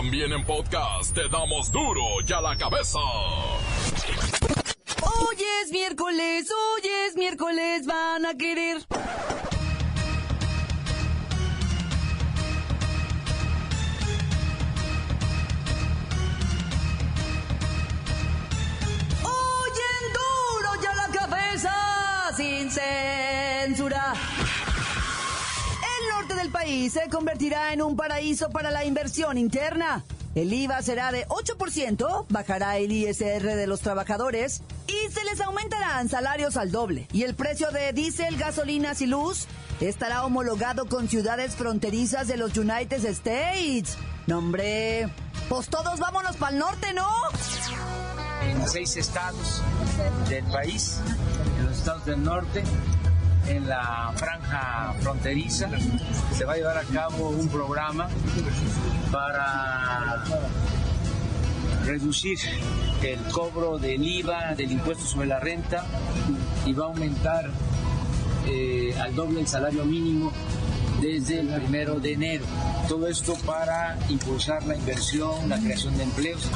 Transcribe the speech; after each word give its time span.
También 0.00 0.32
en 0.32 0.42
podcast 0.46 1.14
te 1.14 1.28
damos 1.28 1.70
duro 1.70 2.00
y 2.26 2.32
a 2.32 2.40
la 2.40 2.56
cabeza. 2.56 2.98
Hoy 5.02 5.36
es 5.62 5.70
miércoles, 5.70 6.50
hoy 6.50 6.90
es 7.06 7.16
miércoles, 7.16 7.84
van 7.84 8.24
a 8.24 8.34
querer. 8.34 8.78
Del 26.40 26.50
país 26.50 26.94
se 26.94 27.08
convertirá 27.10 27.72
en 27.74 27.82
un 27.82 27.96
paraíso 27.96 28.48
para 28.48 28.70
la 28.70 28.84
inversión 28.86 29.36
interna. 29.36 30.04
El 30.34 30.52
IVA 30.52 30.80
será 30.80 31.12
de 31.12 31.26
8%, 31.28 32.26
bajará 32.30 32.78
el 32.78 32.92
ISR 32.92 33.56
de 33.56 33.66
los 33.66 33.80
trabajadores 33.80 34.62
y 34.86 35.12
se 35.12 35.22
les 35.24 35.40
aumentarán 35.42 36.08
salarios 36.08 36.56
al 36.56 36.70
doble. 36.70 37.08
Y 37.12 37.24
el 37.24 37.34
precio 37.34 37.70
de 37.72 37.92
diésel, 37.92 38.38
gasolinas 38.38 39.02
y 39.02 39.06
luz 39.06 39.46
estará 39.80 40.24
homologado 40.24 40.86
con 40.86 41.08
ciudades 41.08 41.56
fronterizas 41.56 42.26
de 42.26 42.38
los 42.38 42.56
United 42.56 43.04
States. 43.04 43.98
No, 44.26 44.38
hombre, 44.38 45.08
pues 45.50 45.68
todos 45.68 45.98
vámonos 45.98 46.36
para 46.36 46.52
el 46.52 46.58
norte, 46.58 46.94
¿no? 46.94 47.08
En 48.42 48.66
seis 48.66 48.96
estados 48.96 49.60
del 50.28 50.44
país, 50.46 51.00
en 51.58 51.66
los 51.66 51.76
estados 51.76 52.06
del 52.06 52.22
norte, 52.22 52.64
en 53.48 53.68
la 53.68 54.12
franja 54.16 54.94
fronteriza, 55.00 55.68
se 56.36 56.44
va 56.44 56.54
a 56.54 56.56
llevar 56.56 56.78
a 56.78 56.84
cabo 56.84 57.30
un 57.30 57.48
programa 57.48 58.08
para 59.10 60.24
reducir 61.84 62.38
el 63.02 63.18
cobro 63.32 63.78
del 63.78 64.04
IVA, 64.04 64.54
del 64.54 64.72
impuesto 64.72 65.04
sobre 65.04 65.26
la 65.26 65.40
renta, 65.40 65.84
y 66.66 66.72
va 66.72 66.84
a 66.84 66.88
aumentar 66.88 67.50
eh, 68.46 68.94
al 69.00 69.14
doble 69.14 69.40
el 69.40 69.48
salario 69.48 69.84
mínimo 69.84 70.32
desde 71.00 71.40
el 71.40 71.48
primero 71.48 71.98
de 71.98 72.12
enero. 72.12 72.44
Todo 72.88 73.06
esto 73.06 73.34
para 73.46 73.98
impulsar 74.08 74.64
la 74.64 74.76
inversión, 74.76 75.48
la 75.48 75.58
creación 75.58 75.96
de 75.96 76.02
empleos. 76.04 76.48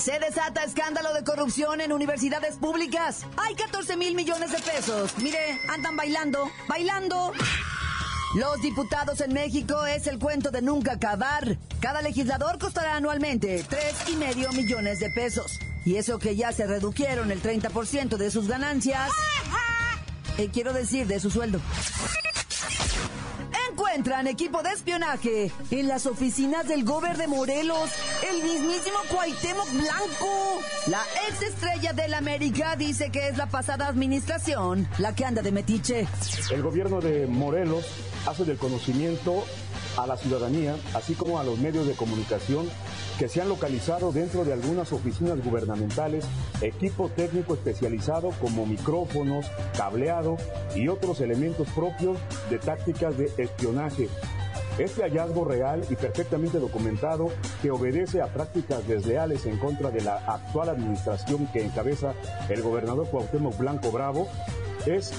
Se 0.00 0.18
desata 0.18 0.64
escándalo 0.64 1.12
de 1.12 1.22
corrupción 1.24 1.82
en 1.82 1.92
universidades 1.92 2.56
públicas. 2.56 3.26
Hay 3.36 3.54
14 3.54 3.98
mil 3.98 4.14
millones 4.14 4.50
de 4.50 4.58
pesos. 4.58 5.12
Mire, 5.18 5.60
andan 5.68 5.94
bailando, 5.94 6.50
bailando. 6.66 7.32
Los 8.34 8.62
diputados 8.62 9.20
en 9.20 9.34
México 9.34 9.84
es 9.84 10.06
el 10.06 10.18
cuento 10.18 10.50
de 10.50 10.62
nunca 10.62 10.92
acabar. 10.92 11.58
Cada 11.80 12.00
legislador 12.00 12.58
costará 12.58 12.96
anualmente 12.96 13.62
tres 13.68 13.94
y 14.08 14.16
medio 14.16 14.50
millones 14.52 15.00
de 15.00 15.10
pesos. 15.10 15.58
Y 15.84 15.96
eso 15.96 16.18
que 16.18 16.34
ya 16.34 16.50
se 16.52 16.66
redujeron 16.66 17.30
el 17.30 17.42
30% 17.42 18.16
de 18.16 18.30
sus 18.30 18.48
ganancias. 18.48 19.10
Eh, 20.38 20.48
quiero 20.50 20.72
decir, 20.72 21.08
de 21.08 21.20
su 21.20 21.30
sueldo. 21.30 21.60
Encuentran 23.90 24.28
equipo 24.28 24.62
de 24.62 24.70
espionaje 24.70 25.50
en 25.72 25.88
las 25.88 26.06
oficinas 26.06 26.68
del 26.68 26.84
Gober 26.84 27.16
de 27.16 27.26
Morelos. 27.26 27.90
El 28.30 28.40
mismísimo 28.40 28.98
Cuauhtémoc 29.10 29.68
Blanco. 29.72 30.60
La 30.86 31.02
ex 31.28 31.42
estrella 31.42 31.92
del 31.92 32.14
América 32.14 32.76
dice 32.76 33.10
que 33.10 33.26
es 33.26 33.36
la 33.36 33.46
pasada 33.46 33.88
administración 33.88 34.88
la 34.98 35.12
que 35.16 35.24
anda 35.24 35.42
de 35.42 35.50
metiche. 35.50 36.06
El 36.52 36.62
gobierno 36.62 37.00
de 37.00 37.26
Morelos 37.26 37.84
hace 38.26 38.44
del 38.44 38.58
conocimiento 38.58 39.44
a 39.96 40.06
la 40.06 40.16
ciudadanía, 40.16 40.76
así 40.94 41.14
como 41.14 41.38
a 41.38 41.44
los 41.44 41.58
medios 41.58 41.86
de 41.86 41.94
comunicación 41.94 42.68
que 43.18 43.28
se 43.28 43.42
han 43.42 43.48
localizado 43.48 44.12
dentro 44.12 44.44
de 44.44 44.52
algunas 44.52 44.92
oficinas 44.92 45.42
gubernamentales 45.44 46.24
equipo 46.60 47.08
técnico 47.08 47.54
especializado 47.54 48.30
como 48.40 48.66
micrófonos, 48.66 49.46
cableado 49.76 50.36
y 50.74 50.88
otros 50.88 51.20
elementos 51.20 51.68
propios 51.74 52.18
de 52.48 52.58
tácticas 52.58 53.16
de 53.16 53.30
espionaje. 53.36 54.08
Este 54.78 55.02
hallazgo 55.02 55.44
real 55.44 55.84
y 55.90 55.96
perfectamente 55.96 56.58
documentado 56.58 57.28
que 57.60 57.70
obedece 57.70 58.22
a 58.22 58.32
prácticas 58.32 58.86
desleales 58.86 59.44
en 59.44 59.58
contra 59.58 59.90
de 59.90 60.00
la 60.00 60.16
actual 60.16 60.70
administración 60.70 61.46
que 61.52 61.62
encabeza 61.62 62.14
el 62.48 62.62
gobernador 62.62 63.06
Cuauhtémoc 63.10 63.58
Blanco 63.58 63.90
Bravo 63.90 64.28
es 64.86 65.12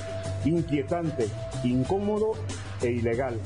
inquietante, 0.46 1.28
incómodo 1.64 2.32
e 2.82 2.92
ilegal. 2.92 3.40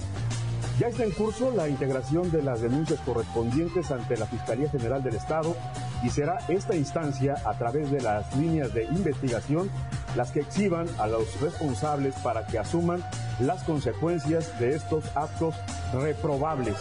Ya 0.80 0.88
está 0.88 1.06
en 1.06 1.12
curso 1.12 1.52
la 1.56 1.70
integración 1.70 2.30
de 2.32 2.44
las 2.44 2.60
denuncias 2.60 3.00
correspondientes 3.00 3.92
ante 3.92 4.18
la 4.18 4.26
Fiscalía 4.26 4.70
General 4.70 5.02
del 5.02 5.16
Estado 5.16 5.56
y 6.04 6.10
será 6.10 6.38
esta 6.50 6.76
instancia, 6.76 7.36
a 7.46 7.54
través 7.58 7.90
de 7.92 8.02
las 8.02 8.36
líneas 8.36 8.74
de 8.74 8.84
investigación, 8.84 9.70
las 10.18 10.32
que 10.32 10.42
exhiban 10.42 10.88
a 10.98 11.08
los 11.08 11.40
responsables 11.40 12.14
para 12.16 12.46
que 12.46 12.60
asuman 12.60 13.02
las 13.40 13.64
consecuencias 13.64 14.60
de 14.60 14.76
estos 14.76 15.06
actos 15.16 15.56
reprobables. 15.94 16.76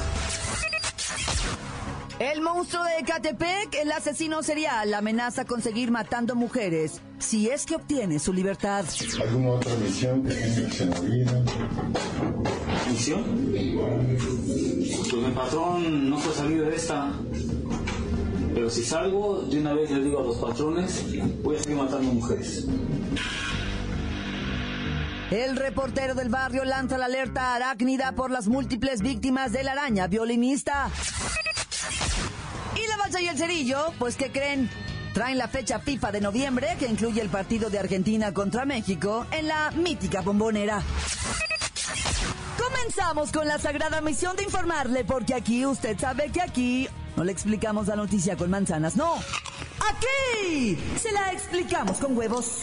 El 2.20 2.42
monstruo 2.42 2.84
de 2.84 2.98
Ecatepec, 3.00 3.75
el 3.75 3.91
asesino 3.91 4.42
serial, 4.44 4.94
amenaza 4.94 5.44
con 5.44 5.60
seguir 5.60 5.91
matando 5.91 6.36
mujeres 6.36 7.00
si 7.19 7.48
es 7.48 7.66
que 7.66 7.75
obtiene 7.75 8.20
su 8.20 8.32
libertad. 8.32 8.84
¿Alguna 9.20 9.50
otra 9.50 9.75
misión 9.76 10.22
que 10.22 10.34
tenga 10.34 10.94
que? 11.00 11.26
¿Misión? 12.91 13.25
Pues 15.10 15.12
mi 15.12 15.30
patrón 15.34 16.10
no 16.10 16.19
fue 16.19 16.34
salido 16.34 16.66
de 16.66 16.76
esta. 16.76 17.12
Pero 18.54 18.70
si 18.70 18.84
salgo, 18.84 19.42
de 19.42 19.58
una 19.58 19.75
vez 19.75 19.91
les 19.91 20.04
digo 20.04 20.20
a 20.20 20.22
los 20.22 20.36
patrones, 20.36 21.04
voy 21.42 21.56
a 21.56 21.62
seguir 21.62 21.76
matando 21.76 22.12
mujeres. 22.12 22.64
El 25.32 25.56
reportero 25.56 26.14
del 26.14 26.28
barrio 26.28 26.64
lanza 26.64 26.96
la 26.96 27.06
alerta 27.06 27.56
arácnida 27.56 28.12
por 28.12 28.31
las 28.31 28.46
múltiples 28.46 29.00
víctimas 29.00 29.50
de 29.50 29.64
la 29.64 29.72
araña 29.72 30.06
violinista. 30.06 30.91
Y 33.20 33.28
el 33.28 33.37
cerillo, 33.37 33.92
pues 33.98 34.16
¿qué 34.16 34.32
creen? 34.32 34.69
Traen 35.12 35.37
la 35.38 35.47
fecha 35.47 35.78
FIFA 35.78 36.10
de 36.10 36.20
noviembre 36.22 36.75
que 36.78 36.87
incluye 36.87 37.20
el 37.20 37.28
partido 37.28 37.69
de 37.70 37.78
Argentina 37.78 38.32
contra 38.32 38.65
México 38.65 39.26
en 39.31 39.47
la 39.47 39.70
mítica 39.72 40.22
bombonera. 40.22 40.82
Comenzamos 42.59 43.31
con 43.31 43.47
la 43.47 43.59
sagrada 43.59 44.00
misión 44.00 44.37
de 44.37 44.44
informarle, 44.44 45.04
porque 45.04 45.34
aquí 45.34 45.64
usted 45.66 45.98
sabe 45.98 46.31
que 46.32 46.41
aquí 46.41 46.88
no 47.14 47.25
le 47.25 47.31
explicamos 47.31 47.87
la 47.87 47.97
noticia 47.97 48.37
con 48.37 48.50
manzanas, 48.50 48.97
no. 48.97 49.14
Aquí 49.14 50.78
se 51.00 51.12
la 51.12 51.31
explicamos 51.31 51.98
con 51.98 52.16
huevos. 52.16 52.62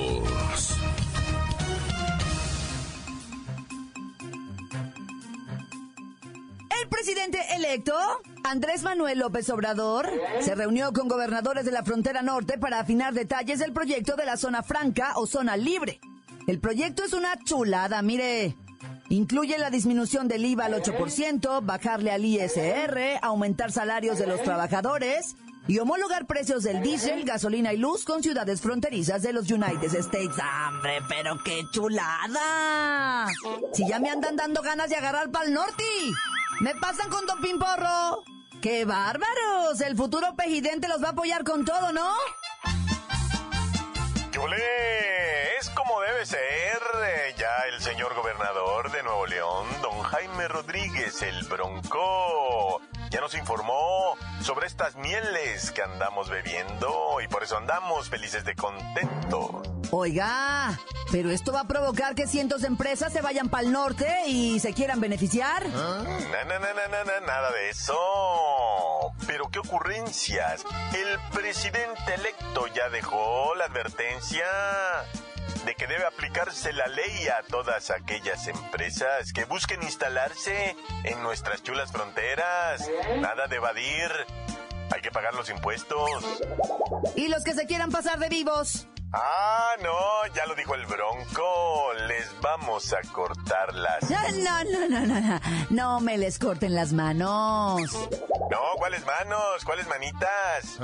Presidente 6.91 7.39
electo, 7.55 7.95
Andrés 8.43 8.83
Manuel 8.83 9.17
López 9.17 9.49
Obrador, 9.49 10.07
se 10.41 10.53
reunió 10.53 10.91
con 10.93 11.07
gobernadores 11.07 11.65
de 11.65 11.71
la 11.71 11.83
frontera 11.83 12.21
norte 12.21 12.57
para 12.57 12.79
afinar 12.79 13.13
detalles 13.13 13.59
del 13.59 13.73
proyecto 13.73 14.15
de 14.15 14.25
la 14.25 14.37
zona 14.37 14.61
franca 14.61 15.13
o 15.15 15.25
zona 15.25 15.57
libre. 15.57 15.99
El 16.47 16.59
proyecto 16.59 17.03
es 17.03 17.13
una 17.13 17.37
chulada, 17.43 18.01
mire. 18.01 18.55
Incluye 19.09 19.57
la 19.57 19.69
disminución 19.69 20.27
del 20.27 20.45
IVA 20.45 20.65
al 20.65 20.75
8%, 20.75 21.65
bajarle 21.65 22.11
al 22.11 22.25
ISR, 22.25 23.19
aumentar 23.21 23.71
salarios 23.71 24.19
de 24.19 24.27
los 24.27 24.43
trabajadores 24.43 25.35
y 25.67 25.79
homologar 25.79 26.25
precios 26.25 26.63
del 26.63 26.81
diésel, 26.81 27.23
gasolina 27.23 27.73
y 27.73 27.77
luz 27.77 28.03
con 28.03 28.23
ciudades 28.23 28.61
fronterizas 28.61 29.21
de 29.21 29.33
los 29.33 29.49
United 29.49 29.93
States. 29.95 30.35
¡Hombre, 30.67 30.99
pero 31.07 31.37
qué 31.43 31.61
chulada! 31.71 33.27
Si 33.73 33.87
ya 33.87 33.99
me 33.99 34.09
andan 34.09 34.35
dando 34.35 34.61
ganas 34.61 34.89
de 34.89 34.95
agarrar 34.95 35.29
para 35.29 35.45
el 35.45 35.53
norte. 35.53 35.83
¿Me 36.61 36.75
pasan 36.75 37.09
con 37.09 37.25
Don 37.25 37.41
Pimporro? 37.41 38.23
¡Qué 38.61 38.85
bárbaros! 38.85 39.81
El 39.81 39.97
futuro 39.97 40.35
pejidente 40.35 40.87
los 40.87 41.01
va 41.01 41.07
a 41.07 41.11
apoyar 41.11 41.43
con 41.43 41.65
todo, 41.65 41.91
¿no? 41.91 42.13
¡Chulé! 44.29 45.57
es 45.61 45.71
como 45.71 46.01
debe 46.01 46.23
ser. 46.25 46.39
Eh, 47.03 47.35
ya 47.35 47.49
el 47.73 47.81
señor 47.81 48.13
gobernador 48.13 48.91
de 48.91 49.01
Nuevo 49.01 49.25
León, 49.25 49.67
don 49.81 50.01
Jaime 50.03 50.47
Rodríguez, 50.47 51.23
el 51.23 51.43
Bronco, 51.45 52.79
ya 53.09 53.21
nos 53.21 53.33
informó 53.35 54.15
sobre 54.41 54.67
estas 54.67 54.95
mieles 54.95 55.71
que 55.71 55.81
andamos 55.81 56.29
bebiendo 56.29 57.21
y 57.23 57.27
por 57.27 57.43
eso 57.43 57.57
andamos 57.57 58.09
felices 58.09 58.45
de 58.45 58.55
contento. 58.55 59.63
Oiga, 59.93 60.79
pero 61.11 61.29
esto 61.31 61.51
va 61.51 61.61
a 61.61 61.67
provocar 61.67 62.15
que 62.15 62.25
cientos 62.25 62.61
de 62.61 62.67
empresas 62.67 63.11
se 63.11 63.21
vayan 63.21 63.49
para 63.49 63.63
el 63.63 63.73
norte 63.73 64.07
y 64.25 64.57
se 64.61 64.73
quieran 64.73 65.01
beneficiar. 65.01 65.67
No, 65.67 66.03
nada 67.27 67.51
de 67.51 67.69
eso. 67.69 67.97
Pero 69.27 69.49
qué 69.49 69.59
ocurrencias. 69.59 70.63
El 70.93 71.19
presidente 71.33 72.13
electo 72.15 72.67
ya 72.67 72.89
dejó 72.89 73.53
la 73.55 73.65
advertencia 73.65 74.45
de 75.65 75.75
que 75.75 75.87
debe 75.87 76.05
aplicarse 76.05 76.71
la 76.71 76.87
ley 76.87 77.27
a 77.27 77.43
todas 77.49 77.91
aquellas 77.91 78.47
empresas 78.47 79.33
que 79.33 79.43
busquen 79.43 79.83
instalarse 79.83 80.77
en 81.03 81.21
nuestras 81.21 81.63
chulas 81.63 81.91
fronteras. 81.91 82.89
Nada 83.19 83.47
de 83.47 83.57
evadir. 83.57 84.09
Hay 84.93 85.01
que 85.01 85.11
pagar 85.11 85.33
los 85.33 85.49
impuestos. 85.49 86.09
¿Y 87.17 87.27
los 87.27 87.43
que 87.43 87.53
se 87.53 87.65
quieran 87.65 87.91
pasar 87.91 88.19
de 88.19 88.29
vivos? 88.29 88.87
Ah, 89.13 89.75
no, 89.83 90.33
ya 90.33 90.45
lo 90.45 90.55
dijo 90.55 90.73
el 90.75 90.85
Bronco. 90.85 91.93
Les 92.07 92.39
vamos 92.39 92.93
a 92.93 93.01
cortar 93.11 93.73
las... 93.73 94.09
No, 94.09 94.63
no, 94.63 94.87
no, 94.89 95.05
no, 95.05 95.19
no. 95.19 95.39
No 95.69 95.99
me 95.99 96.17
les 96.17 96.39
corten 96.39 96.75
las 96.75 96.93
manos. 96.93 97.81
No, 98.49 98.59
¿cuáles 98.77 99.05
manos? 99.05 99.65
¿Cuáles 99.65 99.87
manitas? 99.87 100.79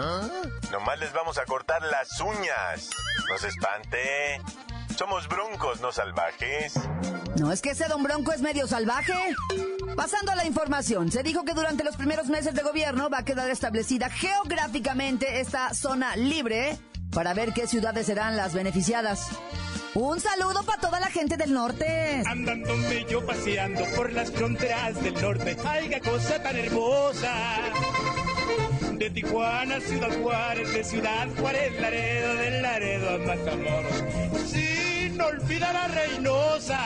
Nomás 0.71 1.00
les 1.00 1.13
vamos 1.13 1.38
a 1.38 1.45
cortar 1.45 1.81
las 1.83 2.19
uñas. 2.19 2.89
No 3.29 3.38
se 3.38 3.47
espante. 3.47 4.41
Somos 4.97 5.27
broncos, 5.29 5.79
no 5.79 5.91
salvajes. 5.91 6.74
No, 7.38 7.51
es 7.51 7.62
que 7.62 7.69
ese 7.71 7.88
don 7.88 8.03
Bronco 8.03 8.33
es 8.33 8.41
medio 8.41 8.68
salvaje. 8.68 9.13
Pasando 9.95 10.31
a 10.31 10.35
la 10.35 10.45
información, 10.45 11.12
se 11.12 11.24
dijo 11.24 11.44
que 11.45 11.53
durante 11.53 11.83
los 11.83 11.95
primeros 11.95 12.27
meses 12.27 12.53
de 12.53 12.62
gobierno 12.62 13.09
va 13.09 13.19
a 13.19 13.25
quedar 13.25 13.50
establecida 13.50 14.09
geográficamente 14.09 15.39
esta 15.39 15.74
zona 15.74 16.15
libre 16.15 16.77
para 17.12 17.33
ver 17.33 17.54
qué 17.54 17.68
ciudades 17.68 18.06
serán 18.06 18.38
las 18.38 18.54
beneficiadas. 18.54 19.30
Un 19.94 20.19
saludo 20.19 20.63
para 20.63 20.80
toda 20.80 21.00
la 21.00 21.07
gente 21.07 21.38
del 21.38 21.54
norte. 21.54 22.21
Andándome 22.25 23.06
yo 23.09 23.25
paseando 23.25 23.83
por 23.95 24.12
las 24.13 24.31
fronteras 24.31 25.01
del 25.01 25.15
norte, 25.15 25.57
¡ay, 25.65 26.00
cosa 26.01 26.42
tan 26.44 26.56
hermosa! 26.56 27.33
De 28.94 29.09
Tijuana, 29.09 29.80
Ciudad 29.80 30.09
Juárez, 30.21 30.74
de 30.74 30.83
Ciudad 30.83 31.27
Juárez, 31.39 31.80
Laredo, 31.80 32.33
del 32.36 32.62
Laredo 32.62 33.10
a 33.10 33.18
Matamoros, 33.19 34.03
sin 34.48 35.19
olvidar 35.21 35.75
a 35.75 35.88
Reynosa. 35.88 36.80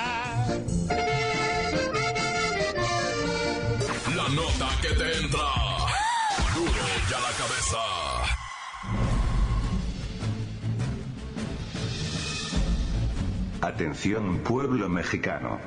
La 4.16 4.30
nota 4.30 4.70
que 4.82 4.90
te 4.90 5.18
entra. 5.18 5.48
Duro 6.54 6.86
ya 7.10 7.20
la 7.20 7.32
cabeza. 7.32 8.11
Atención 13.62 14.40
pueblo 14.40 14.90
mexicano. 14.90 15.60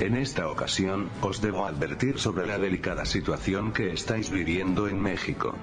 En 0.00 0.16
esta 0.16 0.48
ocasión, 0.48 1.10
os 1.20 1.42
debo 1.42 1.66
advertir 1.66 2.18
sobre 2.18 2.46
la 2.46 2.56
delicada 2.58 3.04
situación 3.04 3.72
que 3.72 3.92
estáis 3.92 4.30
viviendo 4.30 4.88
en 4.88 4.98
México. 4.98 5.54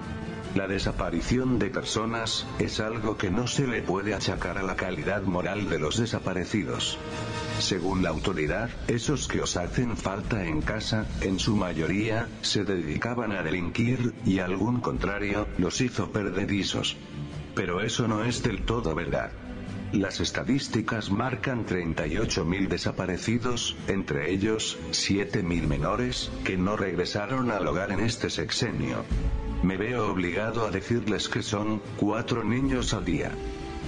La 0.53 0.67
desaparición 0.67 1.57
de 1.57 1.71
personas 1.71 2.45
es 2.59 2.79
algo 2.79 3.17
que 3.17 3.31
no 3.31 3.47
se 3.47 3.65
le 3.65 3.81
puede 3.81 4.13
achacar 4.13 4.59
a 4.59 4.63
la 4.63 4.75
calidad 4.75 5.23
moral 5.23 5.67
de 5.67 5.79
los 5.79 5.97
desaparecidos. 5.97 6.99
Según 7.57 8.03
la 8.03 8.09
autoridad, 8.09 8.69
esos 8.87 9.27
que 9.27 9.41
os 9.41 9.57
hacen 9.57 9.97
falta 9.97 10.45
en 10.45 10.61
casa, 10.61 11.07
en 11.21 11.39
su 11.39 11.55
mayoría, 11.55 12.27
se 12.41 12.65
dedicaban 12.65 13.31
a 13.31 13.41
delinquir, 13.41 14.13
y 14.25 14.39
algún 14.39 14.79
contrario, 14.79 15.47
los 15.57 15.81
hizo 15.81 16.11
perdedizos. 16.11 16.97
Pero 17.55 17.81
eso 17.81 18.07
no 18.07 18.23
es 18.23 18.43
del 18.43 18.63
todo 18.63 18.93
verdad. 18.93 19.31
Las 19.95 20.19
estadísticas 20.19 21.09
marcan 21.09 21.65
38.000 21.65 22.67
desaparecidos, 22.67 23.77
entre 23.87 24.29
ellos, 24.29 24.77
7.000 24.91 25.67
menores, 25.67 26.29
que 26.43 26.57
no 26.57 26.75
regresaron 26.75 27.49
al 27.49 27.65
hogar 27.65 27.93
en 27.93 28.01
este 28.01 28.29
sexenio. 28.29 29.05
Me 29.63 29.77
veo 29.77 30.11
obligado 30.11 30.67
a 30.67 30.71
decirles 30.71 31.29
que 31.29 31.41
son, 31.41 31.81
cuatro 31.95 32.43
niños 32.43 32.93
al 32.93 33.05
día. 33.05 33.31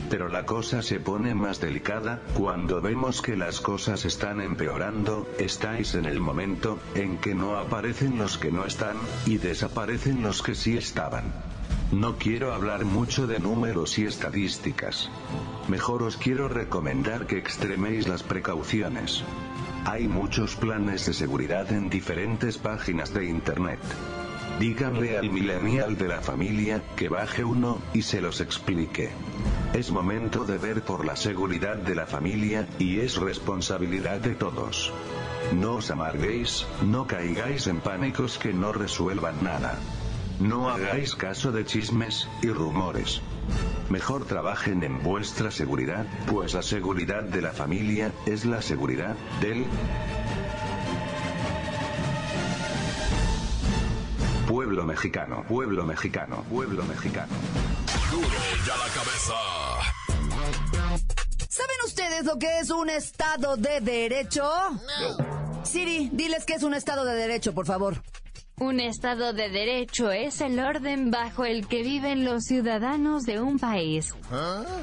Pero 0.09 0.30
la 0.30 0.45
cosa 0.45 0.81
se 0.81 1.01
pone 1.01 1.36
más 1.36 1.59
delicada, 1.59 2.21
cuando 2.36 2.80
vemos 2.80 3.21
que 3.21 3.36
las 3.36 3.60
cosas 3.60 4.06
están 4.06 4.39
empeorando, 4.39 5.27
estáis 5.39 5.94
en 5.95 6.06
el 6.06 6.21
momento, 6.21 6.80
en 6.95 7.18
que 7.18 7.36
no 7.36 7.57
aparecen 7.57 8.18
los 8.18 8.38
que 8.38 8.50
no 8.50 8.63
están, 8.63 8.95
y 9.25 9.39
desaparecen 9.39 10.24
los 10.24 10.42
que 10.42 10.56
sí 10.56 10.77
estaban. 10.77 11.33
No 11.92 12.18
quiero 12.18 12.54
hablar 12.54 12.84
mucho 12.84 13.28
de 13.28 13.39
números 13.39 13.98
y 13.98 14.04
estadísticas. 14.04 15.10
Mejor 15.69 16.04
os 16.04 16.18
quiero 16.18 16.50
recomendar 16.50 17.28
que 17.28 17.38
extreméis 17.38 18.10
las 18.10 18.24
precauciones. 18.24 19.24
Hay 19.86 20.10
muchos 20.10 20.57
planes 20.57 21.06
de 21.06 21.13
seguridad 21.13 21.72
en 21.72 21.89
diferentes 21.89 22.57
páginas 22.57 23.13
de 23.13 23.28
Internet. 23.28 23.80
Díganle 24.60 25.18
al 25.18 25.30
millennial 25.30 25.98
de 25.98 26.10
la 26.10 26.19
familia 26.19 26.84
que 26.98 27.07
baje 27.07 27.45
uno 27.45 27.80
y 27.94 28.01
se 28.01 28.19
los 28.19 28.42
explique. 28.42 29.12
Es 29.74 29.89
momento 29.89 30.44
de 30.44 30.57
ver 30.57 30.81
por 30.81 31.06
la 31.06 31.16
seguridad 31.16 31.78
de 31.78 31.95
la 31.95 32.06
familia, 32.06 32.68
y 32.80 33.00
es 33.00 33.16
responsabilidad 33.16 34.19
de 34.19 34.36
todos. 34.36 34.92
No 35.54 35.75
os 35.75 35.89
amarguéis, 35.89 36.66
no 36.86 37.07
caigáis 37.07 37.68
en 37.68 37.80
pánicos 37.80 38.39
que 38.39 38.51
no 38.51 38.74
resuelvan 38.74 39.42
nada. 39.42 39.80
No 40.39 40.69
hagáis 40.69 41.16
caso 41.16 41.51
de 41.51 41.66
chismes 41.66 42.28
y 42.44 42.50
rumores. 42.50 43.22
Mejor 43.89 44.25
trabajen 44.25 44.84
en 44.84 45.01
vuestra 45.01 45.50
seguridad, 45.50 46.06
pues 46.28 46.54
la 46.54 46.62
seguridad 46.62 47.24
de 47.24 47.42
la 47.42 47.54
familia 47.54 48.12
es 48.25 48.45
la 48.45 48.62
seguridad 48.62 49.16
del 49.42 49.66
pueblo 54.48 54.86
mexicano, 54.86 55.44
pueblo 55.48 55.86
mexicano, 55.86 56.44
pueblo 56.50 56.84
mexicano. 56.84 57.34
Duro 58.12 58.28
ya 58.66 58.78
la 58.78 58.88
cabeza. 58.94 59.34
¿Saben 61.50 61.78
ustedes 61.86 62.25
lo 62.25 62.38
que 62.38 62.60
es 62.60 62.69
un 62.69 62.89
Estado 62.89 63.57
de 63.57 63.81
Derecho? 63.81 64.48
Siri, 65.63 66.10
diles 66.13 66.46
que 66.46 66.53
es 66.53 66.63
un 66.63 66.75
Estado 66.75 67.06
de 67.06 67.15
Derecho, 67.15 67.53
por 67.53 67.65
favor. 67.65 68.01
Un 68.59 68.79
Estado 68.79 69.33
de 69.33 69.49
Derecho 69.49 70.11
es 70.11 70.41
el 70.41 70.59
orden 70.59 71.11
bajo 71.11 71.45
el 71.45 71.67
que 71.67 71.83
viven 71.83 72.25
los 72.25 72.45
ciudadanos 72.45 73.23
de 73.23 73.39
un 73.39 73.59
país, 73.59 74.15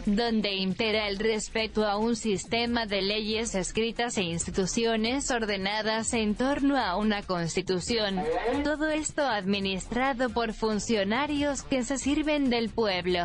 donde 0.07 0.55
impera 0.55 1.09
el 1.09 1.19
respeto 1.19 1.85
a 1.85 1.99
un 1.99 2.15
sistema 2.15 2.87
de 2.87 3.03
leyes 3.03 3.57
escritas 3.57 4.17
e 4.17 4.23
instituciones 4.23 5.29
ordenadas 5.33 6.15
en 6.15 6.37
torno 6.37 6.79
a 6.79 6.97
una 6.97 7.25
constitución. 7.25 8.23
Todo 8.63 8.91
esto 8.91 9.23
administrado 9.23 10.31
por 10.31 10.53
funcionarios 10.53 11.63
que 11.63 11.83
se 11.83 11.99
sirven 11.99 12.51
del 12.51 12.69
pueblo. 12.69 13.25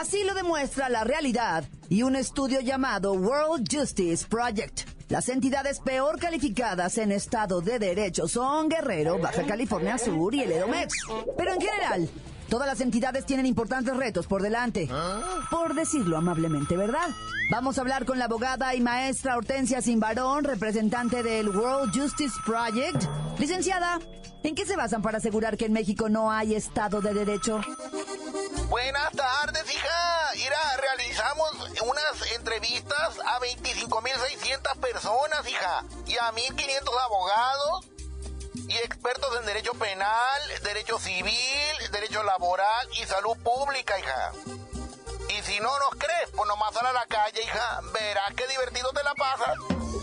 Así 0.00 0.24
lo 0.24 0.32
demuestra 0.32 0.88
la 0.88 1.04
realidad 1.04 1.62
y 1.90 2.04
un 2.04 2.16
estudio 2.16 2.62
llamado 2.62 3.12
World 3.12 3.66
Justice 3.70 4.26
Project. 4.26 4.88
Las 5.10 5.28
entidades 5.28 5.78
peor 5.78 6.18
calificadas 6.18 6.96
en 6.96 7.12
estado 7.12 7.60
de 7.60 7.78
derecho 7.78 8.26
son 8.26 8.70
Guerrero, 8.70 9.18
Baja 9.18 9.44
California 9.44 9.98
Sur 9.98 10.34
y 10.34 10.40
el 10.40 10.52
Edomex. 10.52 10.94
Pero 11.36 11.52
en 11.52 11.60
general, 11.60 12.08
todas 12.48 12.66
las 12.66 12.80
entidades 12.80 13.26
tienen 13.26 13.44
importantes 13.44 13.94
retos 13.94 14.26
por 14.26 14.40
delante. 14.40 14.88
Por 15.50 15.74
decirlo 15.74 16.16
amablemente, 16.16 16.78
¿verdad? 16.78 17.10
Vamos 17.50 17.76
a 17.76 17.82
hablar 17.82 18.06
con 18.06 18.18
la 18.18 18.24
abogada 18.24 18.74
y 18.74 18.80
maestra 18.80 19.36
Hortensia 19.36 19.82
Simbarón, 19.82 20.44
representante 20.44 21.22
del 21.22 21.50
World 21.50 21.94
Justice 21.94 22.36
Project. 22.46 23.04
Licenciada, 23.38 23.98
¿en 24.44 24.54
qué 24.54 24.64
se 24.64 24.76
basan 24.76 25.02
para 25.02 25.18
asegurar 25.18 25.58
que 25.58 25.66
en 25.66 25.74
México 25.74 26.08
no 26.08 26.30
hay 26.30 26.54
estado 26.54 27.02
de 27.02 27.12
derecho? 27.12 27.60
Buenas 28.70 29.10
tardes, 29.10 29.74
hija. 29.74 30.30
Mira, 30.36 30.56
realizamos 30.80 31.50
unas 31.82 32.32
entrevistas 32.36 33.18
a 33.26 33.40
25.600 33.40 34.76
personas, 34.78 35.48
hija, 35.48 35.84
y 36.06 36.16
a 36.16 36.30
1.500 36.30 37.04
abogados 37.04 37.88
y 38.68 38.76
expertos 38.76 39.36
en 39.40 39.46
derecho 39.46 39.72
penal, 39.72 40.40
derecho 40.62 41.00
civil, 41.00 41.32
derecho 41.90 42.22
laboral 42.22 42.86
y 42.92 43.04
salud 43.06 43.36
pública, 43.42 43.98
hija. 43.98 44.32
Y 45.36 45.42
si 45.42 45.58
no 45.58 45.76
nos 45.80 45.90
crees, 45.98 46.30
pues 46.36 46.48
nomás 46.48 46.72
sal 46.72 46.86
a 46.86 46.92
la 46.92 47.06
calle, 47.06 47.42
hija. 47.42 47.80
Verás 47.92 48.32
qué 48.36 48.46
divertido 48.46 48.90
te 48.92 49.02
la 49.02 49.14
pasas. 49.14 49.58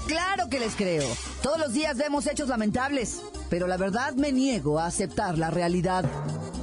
Claro 0.07 0.49
que 0.49 0.59
les 0.59 0.75
creo. 0.75 1.07
Todos 1.41 1.57
los 1.57 1.71
días 1.71 1.95
vemos 1.95 2.27
hechos 2.27 2.49
lamentables, 2.49 3.21
pero 3.49 3.65
la 3.65 3.77
verdad 3.77 4.11
me 4.15 4.33
niego 4.33 4.77
a 4.77 4.87
aceptar 4.87 5.37
la 5.37 5.51
realidad. 5.51 6.03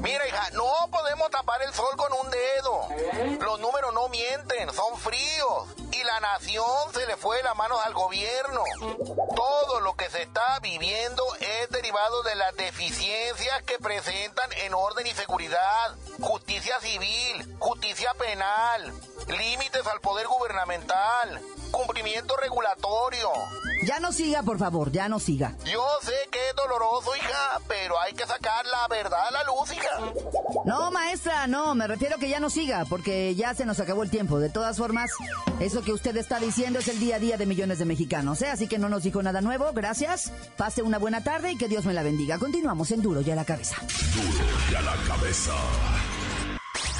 Mira, 0.05 0.29
hija, 0.29 0.51
no 0.53 0.71
podemos 0.91 1.31
tapar 1.31 1.63
el 1.63 1.73
sol 1.73 1.97
con 1.97 2.13
un 2.13 2.31
dedo. 2.31 3.41
Los 3.41 3.59
números 3.59 3.95
no 3.95 4.09
mienten, 4.11 4.71
son 4.75 4.99
fríos. 4.99 5.67
Y 5.93 6.05
la 6.05 6.21
nación 6.21 6.93
se 6.93 7.07
le 7.07 7.17
fue 7.17 7.39
de 7.39 7.43
las 7.43 7.57
manos 7.57 7.81
al 7.87 7.95
gobierno. 7.95 8.63
Todo 9.35 9.81
lo 9.81 9.95
que 9.95 10.11
se 10.11 10.21
está 10.21 10.59
viviendo 10.61 11.25
es 11.41 11.71
derivado 11.71 12.23
de 12.23 12.35
las 12.35 12.55
deficiencias 12.55 13.63
que 13.63 13.79
presentan 13.79 14.53
en 14.65 14.75
orden 14.75 15.07
y 15.07 15.15
seguridad, 15.15 15.97
justicia 16.21 16.79
civil, 16.81 17.57
justicia 17.59 18.13
penal, 18.13 18.93
límites 19.29 19.87
al 19.87 20.03
poder 20.03 20.27
gubernamental, 20.27 21.41
cumplimiento 21.71 22.37
regulatorio. 22.37 23.33
Ya 23.85 24.01
no 24.01 24.13
siga, 24.13 24.43
por 24.43 24.59
favor, 24.59 24.91
ya 24.93 25.09
no 25.09 25.19
siga. 25.19 25.55
Yo 25.65 25.85
sé 26.03 26.13
que 26.31 26.39
es 26.49 26.57
doloroso, 26.57 27.15
hija, 27.17 27.61
pero 27.69 27.99
hay 28.01 28.13
que 28.15 28.27
sacar 28.27 28.65
la 28.67 28.89
verdad 28.89 29.19
a 29.29 29.31
la 29.31 29.45
luz, 29.45 29.73
hija. 29.73 30.63
No, 30.65 30.91
maestra, 30.91 31.47
no, 31.47 31.75
me 31.75 31.87
refiero 31.87 32.19
que 32.19 32.29
ya 32.29 32.41
no 32.41 32.51
siga, 32.51 32.85
porque 32.87 33.35
ya 33.35 33.55
se 33.55 33.67
nos 33.67 33.81
acabó 33.81 34.03
el 34.03 34.11
tiempo. 34.11 34.39
De 34.39 34.49
todas 34.49 34.79
formas, 34.79 35.11
eso 35.61 35.83
que 35.83 35.93
usted 35.93 36.17
está 36.17 36.39
diciendo 36.39 36.79
es 36.79 36.89
el 36.89 36.99
día 36.99 37.17
a 37.17 37.19
día 37.19 37.37
de 37.37 37.47
millones 37.47 37.79
de 37.79 37.85
mexicanos, 37.85 38.41
¿eh? 38.43 38.51
Así 38.51 38.69
que 38.69 38.79
no 38.79 38.89
nos 38.89 39.03
dijo 39.03 39.23
nada 39.23 39.41
nuevo, 39.41 39.73
gracias. 39.73 40.33
Pase 40.57 40.83
una 40.83 40.99
buena 40.99 41.23
tarde 41.23 41.53
y 41.53 41.59
que 41.59 41.69
Dios 41.69 41.85
me 41.85 41.93
la 41.95 42.03
bendiga. 42.03 42.39
Continuamos 42.39 42.91
en 42.91 43.03
Duro 43.03 43.21
y 43.21 43.31
a 43.31 43.35
la 43.37 43.45
cabeza. 43.45 43.77
Duro 44.15 44.47
y 44.71 44.75
a 44.75 44.81
la 44.81 44.97
cabeza. 45.07 45.53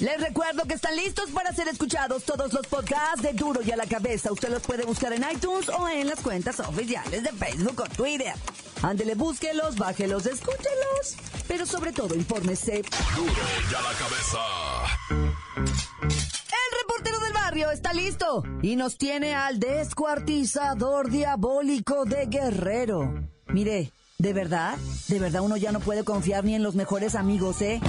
Les 0.00 0.18
recuerdo 0.18 0.64
que 0.64 0.72
están 0.72 0.96
listos 0.96 1.30
para 1.30 1.52
ser 1.52 1.68
escuchados 1.68 2.24
todos 2.24 2.54
los 2.54 2.66
podcasts 2.66 3.20
de 3.20 3.34
Duro 3.34 3.60
y 3.62 3.70
a 3.70 3.76
la 3.76 3.84
cabeza. 3.84 4.32
Usted 4.32 4.48
los 4.48 4.62
puede 4.62 4.84
buscar 4.86 5.12
en 5.12 5.26
iTunes 5.30 5.68
o 5.68 5.86
en 5.88 6.08
las 6.08 6.20
cuentas 6.20 6.58
oficiales 6.60 7.22
de 7.22 7.28
Facebook 7.32 7.82
o 7.82 7.88
Twitter. 7.94 8.32
Ándele, 8.80 9.14
búsquelos, 9.14 9.76
bájelos, 9.76 10.24
escúchelos. 10.24 11.16
Pero 11.46 11.66
sobre 11.66 11.92
todo, 11.92 12.14
infórmese. 12.14 12.82
Duro 13.14 13.32
y 13.70 13.74
a 13.74 13.82
la 13.82 13.92
cabeza. 13.92 14.38
El 15.10 16.78
reportero 16.80 17.18
del 17.20 17.32
barrio 17.34 17.70
está 17.70 17.92
listo 17.92 18.42
y 18.62 18.76
nos 18.76 18.96
tiene 18.96 19.34
al 19.34 19.60
descuartizador 19.60 21.10
diabólico 21.10 22.06
de 22.06 22.24
Guerrero. 22.24 23.28
Mire, 23.48 23.92
de 24.16 24.32
verdad, 24.32 24.78
de 25.08 25.18
verdad 25.18 25.42
uno 25.42 25.58
ya 25.58 25.72
no 25.72 25.80
puede 25.80 26.04
confiar 26.04 26.44
ni 26.44 26.54
en 26.54 26.62
los 26.62 26.74
mejores 26.74 27.14
amigos, 27.14 27.60
¿eh? 27.60 27.82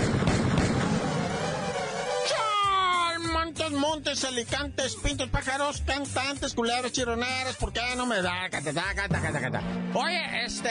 Montes, 3.81 4.23
alicantes, 4.25 4.95
pintos, 4.95 5.27
pájaros, 5.29 5.81
cantantes, 5.81 6.53
culeros, 6.53 6.91
chironeros, 6.91 7.55
¿por 7.55 7.73
qué 7.73 7.81
no 7.97 8.05
me 8.05 8.21
da? 8.21 8.47
Cata, 8.51 8.71
cata, 8.71 9.19
cata, 9.19 9.41
cata. 9.41 9.63
Oye, 9.95 10.45
este... 10.45 10.69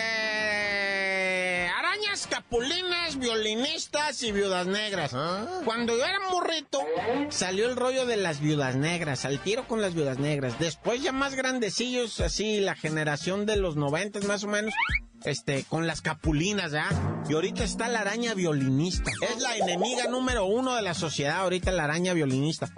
Arañas, 1.76 2.29
capulinas, 2.29 3.19
violinistas 3.19 4.23
y 4.23 4.31
viudas 4.31 4.69
negras. 4.69 5.11
Cuando 5.64 5.99
yo 5.99 6.05
era 6.05 6.21
morrito, 6.31 6.79
salió 7.31 7.69
el 7.69 7.75
rollo 7.75 8.07
de 8.07 8.17
las 8.17 8.38
viudas 8.38 8.76
negras, 8.76 9.25
al 9.25 9.40
tiro 9.40 9.67
con 9.67 9.83
las 9.83 9.93
viudas 9.93 10.21
negras. 10.21 10.61
Después 10.61 11.02
ya 11.02 11.11
más 11.11 11.35
grandecillos, 11.35 12.21
así, 12.21 12.61
la 12.61 12.76
generación 12.76 13.45
de 13.45 13.57
los 13.57 13.75
noventas 13.75 14.25
más 14.25 14.45
o 14.45 14.47
menos, 14.47 14.73
este, 15.25 15.65
con 15.65 15.87
las 15.87 16.00
capulinas, 16.00 16.73
¿ya? 16.73 16.89
Y 17.29 17.35
ahorita 17.35 17.65
está 17.65 17.89
la 17.89 18.00
araña 18.00 18.35
violinista. 18.35 19.11
Es 19.23 19.41
la 19.43 19.57
enemiga 19.57 20.07
número 20.09 20.47
uno 20.47 20.75
de 20.75 20.83
la 20.83 20.95
sociedad, 20.95 21.39
ahorita 21.39 21.71
la 21.73 21.85
araña 21.85 22.12
violinista. 22.15 22.73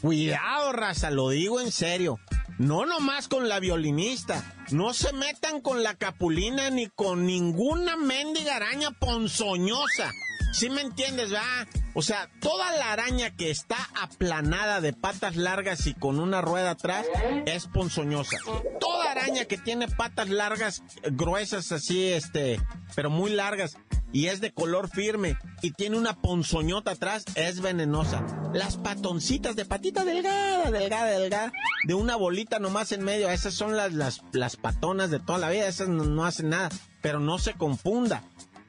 Cuidado, 0.00 0.72
raza, 0.72 1.10
lo 1.10 1.30
digo 1.30 1.60
en 1.60 1.72
serio. 1.72 2.18
No 2.58 2.86
nomás 2.86 3.28
con 3.28 3.48
la 3.48 3.58
violinista. 3.58 4.54
No 4.70 4.94
se 4.94 5.12
metan 5.12 5.60
con 5.60 5.82
la 5.82 5.94
capulina 5.94 6.70
ni 6.70 6.86
con 6.88 7.26
ninguna 7.26 7.96
mendiga 7.96 8.56
araña 8.56 8.90
ponzoñosa. 8.92 10.12
¿Sí 10.54 10.70
me 10.70 10.82
entiendes, 10.82 11.34
va? 11.34 11.66
O 11.94 12.02
sea, 12.02 12.30
toda 12.40 12.70
la 12.76 12.92
araña 12.92 13.34
que 13.34 13.50
está 13.50 13.76
aplanada 14.00 14.80
de 14.80 14.92
patas 14.92 15.34
largas 15.34 15.88
y 15.88 15.94
con 15.94 16.20
una 16.20 16.42
rueda 16.42 16.70
atrás 16.70 17.04
es 17.44 17.66
ponzoñosa. 17.66 18.36
Toda 18.78 19.10
araña 19.10 19.46
que 19.46 19.58
tiene 19.58 19.88
patas 19.88 20.28
largas, 20.30 20.84
gruesas 21.10 21.72
así, 21.72 22.06
este, 22.06 22.60
pero 22.94 23.10
muy 23.10 23.32
largas 23.32 23.76
y 24.12 24.28
es 24.28 24.40
de 24.40 24.54
color 24.54 24.88
firme 24.88 25.36
y 25.60 25.72
tiene 25.72 25.98
una 25.98 26.14
ponzoñota 26.20 26.92
atrás, 26.92 27.24
es 27.34 27.60
venenosa. 27.60 28.24
Las 28.52 28.76
patoncitas 28.76 29.56
de 29.56 29.64
patita 29.64 30.04
delgada, 30.04 30.70
delgada, 30.70 31.18
delgada, 31.18 31.52
de 31.82 31.94
una 31.94 32.14
bolita 32.14 32.60
nomás 32.60 32.92
en 32.92 33.02
medio, 33.02 33.28
esas 33.28 33.54
son 33.54 33.76
las, 33.76 33.92
las, 33.92 34.22
las 34.30 34.54
patonas 34.54 35.10
de 35.10 35.18
toda 35.18 35.38
la 35.38 35.50
vida, 35.50 35.66
esas 35.66 35.88
no, 35.88 36.04
no 36.04 36.24
hacen 36.24 36.50
nada, 36.50 36.68
pero 37.02 37.18
no 37.18 37.40
se 37.40 37.54
confunda 37.54 38.22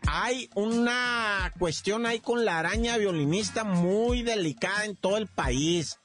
hay 0.08 0.50
una 0.56 1.52
cuestión 1.58 2.06
ahí 2.06 2.20
con 2.20 2.46
la 2.46 2.60
araña 2.60 2.98
violinista 2.98 3.64
muy 3.64 4.24
delicada 4.24 4.86
en 4.86 4.96
todo 4.96 5.18
el 5.18 5.28
país. 5.28 6.00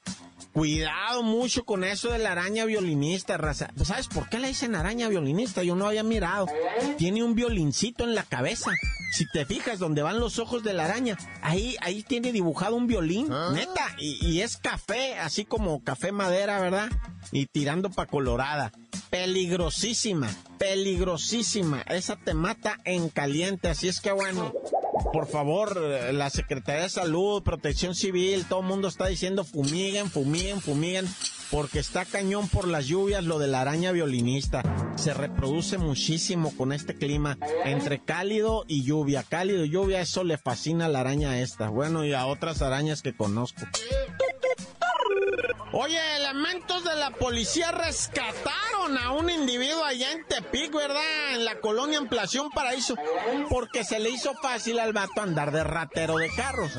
Cuidado 0.53 1.23
mucho 1.23 1.63
con 1.63 1.85
eso 1.85 2.11
de 2.11 2.19
la 2.19 2.33
araña 2.33 2.65
violinista, 2.65 3.37
raza. 3.37 3.69
¿Sabes 3.85 4.09
por 4.09 4.27
qué 4.27 4.37
le 4.37 4.49
dicen 4.49 4.75
araña 4.75 5.07
violinista? 5.07 5.63
Yo 5.63 5.75
no 5.75 5.87
había 5.87 6.03
mirado. 6.03 6.47
Tiene 6.97 7.23
un 7.23 7.35
violincito 7.35 8.03
en 8.03 8.15
la 8.15 8.23
cabeza. 8.23 8.71
Si 9.13 9.25
te 9.31 9.45
fijas 9.45 9.79
donde 9.79 10.01
van 10.01 10.19
los 10.19 10.39
ojos 10.39 10.61
de 10.63 10.73
la 10.73 10.85
araña, 10.85 11.17
ahí, 11.41 11.77
ahí 11.79 12.03
tiene 12.03 12.33
dibujado 12.33 12.75
un 12.75 12.87
violín, 12.87 13.29
neta, 13.53 13.95
y, 13.97 14.25
y 14.25 14.41
es 14.41 14.57
café, 14.57 15.17
así 15.19 15.45
como 15.45 15.83
café 15.83 16.11
madera, 16.11 16.59
¿verdad? 16.59 16.89
Y 17.31 17.45
tirando 17.45 17.89
pa' 17.89 18.05
colorada. 18.05 18.73
Peligrosísima, 19.11 20.29
peligrosísima. 20.57 21.81
Esa 21.81 22.15
te 22.15 22.33
mata 22.33 22.77
en 22.85 23.09
caliente, 23.09 23.67
así 23.67 23.89
es 23.89 23.99
que 23.99 24.13
bueno. 24.13 24.53
Por 25.11 25.27
favor, 25.27 25.77
eh, 25.83 26.13
la 26.13 26.29
Secretaría 26.29 26.83
de 26.83 26.89
Salud, 26.89 27.43
Protección 27.43 27.93
Civil, 27.93 28.45
todo 28.47 28.61
el 28.61 28.67
mundo 28.67 28.87
está 28.87 29.07
diciendo 29.07 29.43
fumiguen, 29.43 30.09
fumiguen, 30.09 30.61
fumiguen, 30.61 31.05
porque 31.51 31.79
está 31.79 32.05
cañón 32.05 32.47
por 32.47 32.69
las 32.69 32.85
lluvias 32.85 33.25
lo 33.25 33.37
de 33.37 33.47
la 33.47 33.59
araña 33.59 33.91
violinista. 33.91 34.63
Se 34.95 35.13
reproduce 35.13 35.77
muchísimo 35.77 36.55
con 36.55 36.71
este 36.71 36.95
clima, 36.95 37.37
entre 37.65 37.99
cálido 37.99 38.63
y 38.67 38.83
lluvia. 38.83 39.23
Cálido 39.23 39.65
y 39.65 39.69
lluvia, 39.69 39.99
eso 39.99 40.23
le 40.23 40.37
fascina 40.37 40.85
a 40.85 40.89
la 40.89 41.01
araña 41.01 41.41
esta. 41.41 41.67
Bueno, 41.67 42.05
y 42.05 42.13
a 42.13 42.25
otras 42.27 42.61
arañas 42.61 43.01
que 43.01 43.13
conozco. 43.13 43.65
Oye, 45.73 45.97
elementos 46.17 46.83
de 46.83 46.97
la 46.97 47.11
policía 47.11 47.71
rescataron 47.71 48.97
a 48.97 49.11
un 49.13 49.29
individuo 49.29 49.85
allá 49.85 50.11
en 50.11 50.25
Tepic, 50.25 50.73
¿verdad? 50.73 51.01
En 51.33 51.45
la 51.45 51.61
colonia 51.61 51.97
Ampliación 51.97 52.49
Paraíso, 52.49 52.95
porque 53.49 53.85
se 53.85 53.99
le 53.99 54.09
hizo 54.09 54.33
fácil 54.33 54.79
al 54.79 54.91
vato 54.91 55.21
andar 55.21 55.53
de 55.53 55.63
ratero 55.63 56.17
de 56.17 56.29
carros. 56.35 56.73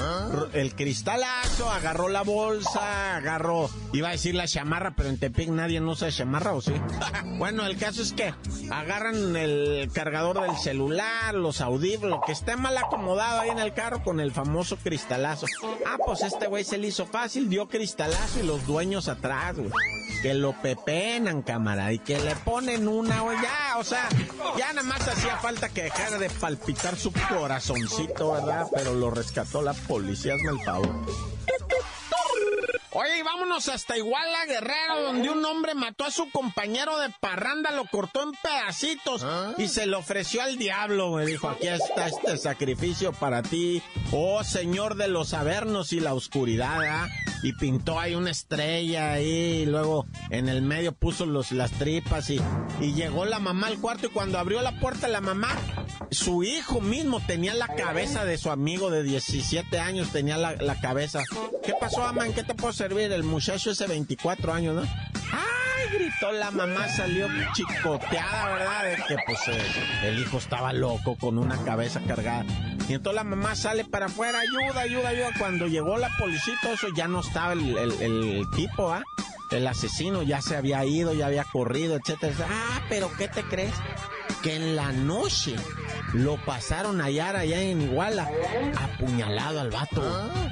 El 0.52 0.74
cristalazo, 0.74 1.70
agarró 1.70 2.10
la 2.10 2.20
bolsa, 2.20 3.16
agarró, 3.16 3.70
iba 3.94 4.08
a 4.08 4.12
decir 4.12 4.34
la 4.34 4.46
chamarra, 4.46 4.94
pero 4.94 5.08
en 5.08 5.18
Tepic 5.18 5.48
nadie 5.48 5.80
no 5.80 5.92
usa 5.92 6.10
chamarra, 6.10 6.52
¿o 6.52 6.60
sí? 6.60 6.74
bueno, 7.38 7.64
el 7.64 7.78
caso 7.78 8.02
es 8.02 8.12
que 8.12 8.34
agarran 8.70 9.36
el 9.36 9.90
cargador 9.94 10.42
del 10.42 10.56
celular, 10.58 11.34
los 11.34 11.62
audífonos, 11.62 12.18
lo 12.18 12.20
que 12.26 12.32
esté 12.32 12.56
mal 12.56 12.76
acomodado 12.76 13.40
ahí 13.40 13.48
en 13.48 13.58
el 13.58 13.72
carro 13.72 14.02
con 14.02 14.20
el 14.20 14.32
famoso 14.32 14.76
cristalazo. 14.76 15.46
Ah, 15.86 15.96
pues 16.04 16.22
este 16.22 16.46
güey 16.46 16.64
se 16.64 16.76
le 16.76 16.88
hizo 16.88 17.06
fácil, 17.06 17.48
dio 17.48 17.68
cristalazo 17.68 18.40
y 18.40 18.42
los 18.42 18.66
dueños 18.66 18.81
atrás, 19.08 19.56
güey. 19.56 19.70
Que 20.22 20.34
lo 20.34 20.52
pepenan, 20.60 21.42
cámara, 21.42 21.92
y 21.92 21.98
que 21.98 22.18
le 22.18 22.36
ponen 22.36 22.86
una, 22.86 23.22
güey, 23.22 23.38
ya, 23.42 23.78
o 23.78 23.84
sea, 23.84 24.08
ya 24.56 24.72
nada 24.72 24.86
más 24.86 25.06
hacía 25.08 25.36
falta 25.38 25.68
que 25.68 25.84
dejara 25.84 26.18
de 26.18 26.30
palpitar 26.30 26.96
su 26.96 27.12
corazoncito, 27.12 28.32
¿verdad? 28.32 28.66
Pero 28.72 28.94
lo 28.94 29.10
rescató 29.10 29.62
la 29.62 29.72
policía, 29.72 30.34
hazme 30.34 30.50
el 30.50 30.60
favor. 30.60 31.06
Oye, 32.94 33.20
y 33.20 33.22
vámonos 33.22 33.68
hasta 33.70 33.96
Iguala, 33.96 34.44
Guerrero, 34.44 35.02
donde 35.02 35.30
un 35.30 35.42
hombre 35.46 35.74
mató 35.74 36.04
a 36.04 36.10
su 36.10 36.28
compañero 36.30 36.98
de 36.98 37.08
parranda, 37.20 37.70
lo 37.70 37.86
cortó 37.86 38.22
en 38.22 38.32
pedacitos 38.32 39.24
y 39.56 39.68
se 39.68 39.86
lo 39.86 40.00
ofreció 40.00 40.42
al 40.42 40.58
diablo. 40.58 41.12
Me 41.12 41.24
dijo, 41.24 41.48
aquí 41.48 41.68
está 41.68 42.08
este 42.08 42.36
sacrificio 42.36 43.12
para 43.14 43.42
ti, 43.42 43.82
oh 44.12 44.44
Señor 44.44 44.96
de 44.96 45.08
los 45.08 45.32
avernos 45.32 45.94
y 45.94 46.00
la 46.00 46.12
oscuridad. 46.12 46.80
¿ah?". 46.86 47.08
Y 47.42 47.54
pintó 47.54 47.98
ahí 47.98 48.14
una 48.14 48.30
estrella 48.30 49.12
ahí, 49.14 49.62
y 49.62 49.66
luego 49.66 50.06
en 50.30 50.48
el 50.50 50.60
medio 50.60 50.92
puso 50.92 51.24
los, 51.24 51.50
las 51.50 51.72
tripas 51.72 52.28
y, 52.28 52.40
y 52.78 52.92
llegó 52.92 53.24
la 53.24 53.38
mamá 53.38 53.68
al 53.68 53.78
cuarto 53.78 54.06
y 54.06 54.10
cuando 54.10 54.38
abrió 54.38 54.60
la 54.60 54.78
puerta 54.78 55.08
la 55.08 55.20
mamá, 55.22 55.48
su 56.12 56.42
hijo 56.44 56.80
mismo 56.80 57.20
tenía 57.20 57.54
la 57.54 57.68
cabeza 57.68 58.24
de 58.24 58.38
su 58.38 58.50
amigo 58.50 58.90
de 58.90 59.02
17 59.02 59.78
años, 59.80 60.10
tenía 60.10 60.36
la, 60.36 60.52
la 60.56 60.80
cabeza. 60.80 61.22
¿Qué 61.64 61.72
pasó, 61.78 62.04
ama? 62.04 62.26
¿En 62.26 62.32
qué 62.34 62.42
te 62.42 62.54
puedo 62.54 62.72
servir? 62.72 63.12
El 63.12 63.22
muchacho 63.24 63.70
ese 63.70 63.86
24 63.86 64.52
años, 64.52 64.74
¿no? 64.74 64.82
¡Ay, 64.82 65.98
gritó 65.98 66.32
la 66.32 66.50
mamá, 66.50 66.88
salió 66.88 67.28
chicoteada, 67.54 68.48
¿verdad? 68.50 68.84
De 68.84 68.96
que 69.08 69.16
pues 69.26 69.38
eh, 69.48 69.62
el 70.04 70.18
hijo 70.20 70.38
estaba 70.38 70.72
loco 70.72 71.16
con 71.16 71.38
una 71.38 71.56
cabeza 71.64 72.00
cargada. 72.06 72.44
Y 72.88 72.94
entonces 72.94 73.14
la 73.14 73.24
mamá 73.24 73.54
sale 73.54 73.84
para 73.84 74.06
afuera, 74.06 74.40
ayuda, 74.40 74.80
ayuda, 74.82 75.08
ayuda. 75.10 75.30
Cuando 75.38 75.66
llegó 75.66 75.96
la 75.98 76.10
policía, 76.18 76.54
todo 76.62 76.74
eso 76.74 76.88
ya 76.96 77.08
no 77.08 77.20
estaba 77.20 77.52
el- 77.52 77.76
el 77.76 78.44
tipo, 78.54 78.90
¿ah? 78.92 79.02
El 79.50 79.66
asesino 79.66 80.22
ya 80.22 80.40
se 80.40 80.56
había 80.56 80.84
ido, 80.84 81.12
ya 81.12 81.26
había 81.26 81.44
corrido, 81.44 81.96
etcétera. 81.96 82.34
Ah, 82.50 82.80
pero 82.88 83.10
¿qué 83.18 83.28
te 83.28 83.42
crees? 83.42 83.74
Que 84.42 84.56
en 84.56 84.74
la 84.76 84.92
noche 84.92 85.54
lo 86.12 86.36
pasaron 86.44 87.00
a 87.00 87.04
hallar 87.04 87.36
allá 87.36 87.60
en 87.60 87.82
Iguala, 87.82 88.30
apuñalado 88.78 89.60
al 89.60 89.70
vato. 89.70 90.02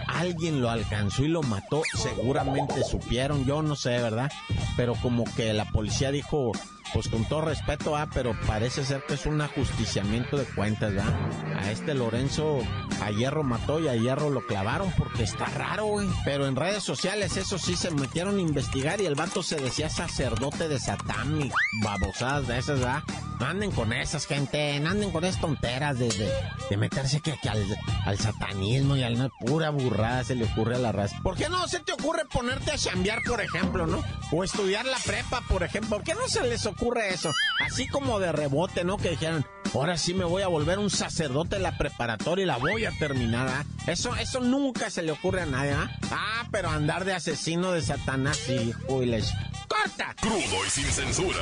Alguien 0.07 0.61
lo 0.61 0.71
alcanzó 0.71 1.25
y 1.25 1.29
lo 1.29 1.43
mató. 1.43 1.83
Seguramente 1.95 2.83
supieron, 2.85 3.45
yo 3.45 3.63
no 3.63 3.77
sé, 3.77 3.91
¿verdad? 3.91 4.31
Pero 4.77 4.95
como 4.95 5.25
que 5.37 5.53
la 5.53 5.67
policía 5.67 6.11
dijo, 6.11 6.53
pues 6.93 7.09
con 7.09 7.25
todo 7.25 7.43
respeto, 7.43 7.97
ah, 7.97 8.09
pero 8.13 8.37
parece 8.47 8.85
ser 8.85 9.03
que 9.07 9.15
es 9.15 9.27
un 9.27 9.41
ajusticiamiento 9.41 10.37
de 10.37 10.45
cuentas, 10.45 10.95
¿verdad? 10.95 11.15
A 11.57 11.71
este 11.71 11.95
Lorenzo 11.95 12.61
a 13.03 13.11
Hierro 13.11 13.43
mató 13.43 13.81
y 13.81 13.89
a 13.89 13.95
Hierro 13.95 14.31
lo 14.31 14.47
clavaron 14.47 14.93
porque 14.97 15.23
está 15.23 15.47
raro, 15.47 15.87
güey. 15.87 16.09
Pero 16.25 16.47
en 16.47 16.57
redes 16.57 16.83
sociales, 16.83 17.37
eso 17.37 17.59
sí, 17.59 17.77
se 17.77 17.91
metieron 17.91 18.39
a 18.39 18.41
investigar 18.41 19.01
y 19.01 19.07
el 19.07 19.15
vato 19.15 19.43
se 19.43 19.57
decía 19.57 19.89
sacerdote 19.89 20.69
de 20.69 20.79
Satán 20.79 21.41
y 21.41 21.51
babosadas 21.83 22.47
de 22.49 22.59
esas, 22.59 22.81
¿verdad? 22.81 23.03
No 23.39 23.47
anden 23.47 23.71
con 23.71 23.93
esas, 23.95 24.27
gente, 24.27 24.79
no 24.81 24.91
anden 24.91 25.11
con 25.11 25.25
esas 25.25 25.41
tonteras 25.41 25.99
de, 25.99 26.11
de, 26.69 26.77
meterse 26.77 27.21
que, 27.21 27.39
al, 28.05 28.19
satanismo 28.19 28.97
y 28.97 29.03
al 29.03 29.33
pura 29.41 29.71
burrada 29.71 30.25
se 30.25 30.35
le 30.35 30.45
ocurre 30.45 30.75
a 30.75 30.79
la 30.79 30.93
raza. 30.93 31.19
¿Por 31.23 31.37
qué 31.37 31.49
no 31.49 31.67
se 31.67 31.81
te 31.81 31.93
ocurre 31.93 32.27
ponerte 32.27 32.73
a 32.73 32.77
chambear, 32.77 33.23
por 33.27 33.41
ejemplo, 33.41 33.87
no? 33.87 34.03
O 34.31 34.45
estudiar 34.45 34.85
la 34.85 34.99
prepa, 34.99 35.41
por 35.49 35.63
ejemplo. 35.63 35.97
¿Por 35.97 36.05
qué 36.05 36.15
no 36.15 36.29
se 36.29 36.43
les 36.43 36.67
ocurre 36.67 36.80
eso? 37.11 37.33
Así 37.65 37.87
como 37.89 38.19
de 38.19 38.33
rebote, 38.33 38.85
¿no? 38.85 38.97
Que 38.97 39.11
dijeran, 39.11 39.45
ahora 39.75 39.97
sí 39.97 40.15
me 40.15 40.25
voy 40.25 40.43
a 40.43 40.49
volver 40.49 40.79
un 40.79 40.91
sacerdote 40.91 41.57
en 41.57 41.63
la 41.63 41.77
preparatoria 41.77 42.43
y 42.43 42.47
la 42.47 42.57
voy 42.57 42.85
a 42.85 42.93
terminar, 42.99 43.49
¿ah? 43.49 43.65
Eso, 43.87 44.15
eso 44.17 44.41
nunca 44.41 44.91
se 44.91 45.03
le 45.03 45.13
ocurre 45.13 45.43
a 45.43 45.47
nadie, 45.47 45.73
¿ah? 45.73 45.91
Ah, 46.11 46.47
pero 46.51 46.71
andar 46.71 47.05
de 47.05 47.13
asesino 47.13 47.73
de 47.73 47.83
Satanás, 47.83 48.39
y 48.49 48.75
les... 49.07 49.33
¡Corta! 49.69 50.15
Crudo 50.21 50.67
y 50.67 50.71
sin 50.71 50.87
censura. 50.87 51.39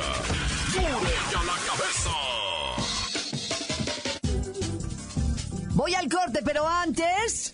Duro 0.73 0.83
y 0.83 1.35
a 1.35 1.43
la 1.43 1.53
cabeza. 1.65 2.09
Voy 5.71 5.95
al 5.95 6.09
corte, 6.09 6.41
pero 6.43 6.67
antes... 6.67 7.53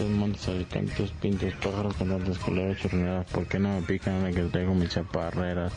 Montes, 0.00 0.48
alicantes, 0.48 1.10
pintos, 1.20 1.52
pájaros, 1.62 1.94
cantantes, 1.96 2.38
culeras, 2.38 2.78
chorneadas, 2.78 3.26
¿por 3.30 3.46
qué 3.46 3.58
no 3.58 3.68
me 3.74 3.82
pican 3.82 4.32
que 4.32 4.42
traigo 4.44 4.74
mis 4.74 4.88
chaparreras? 4.88 5.70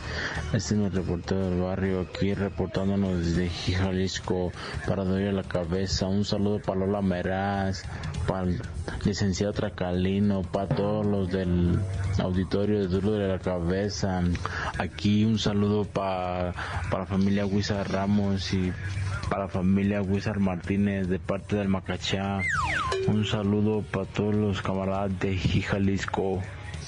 Este 0.53 0.57
es 0.57 0.71
mi 0.73 0.87
reportero 0.87 1.49
del 1.49 1.59
barrio, 1.59 1.99
aquí 2.01 2.33
reportándonos 2.33 3.19
desde 3.19 3.49
Jalisco, 3.49 4.53
para 4.87 5.03
doy 5.03 5.27
a 5.27 5.33
la 5.33 5.43
cabeza. 5.43 6.07
Un 6.07 6.23
saludo 6.23 6.59
para 6.59 6.79
Lola 6.79 7.01
Meraz, 7.01 7.83
para 8.25 8.47
licenciado 9.03 9.51
Tracalino, 9.51 10.43
para 10.43 10.69
todos 10.69 11.05
los 11.05 11.29
del 11.29 11.77
auditorio 12.17 12.79
de 12.79 12.87
Duro 12.87 13.11
de 13.11 13.27
la 13.27 13.39
Cabeza. 13.39 14.21
Aquí 14.77 15.25
un 15.25 15.37
saludo 15.37 15.83
para, 15.83 16.53
para 16.89 17.03
la 17.03 17.05
familia 17.05 17.45
Huiza 17.45 17.83
Ramos 17.83 18.53
y 18.53 18.71
para 19.29 19.43
la 19.43 19.49
familia 19.49 20.01
Wizard 20.01 20.39
Martínez 20.39 21.07
de 21.07 21.19
parte 21.19 21.57
del 21.57 21.67
Macachá. 21.67 22.41
Un 23.07 23.25
saludo 23.25 23.83
para 23.91 24.05
todos 24.05 24.33
los 24.33 24.61
camaradas 24.61 25.19
de 25.19 25.37
Jalisco. 25.37 26.41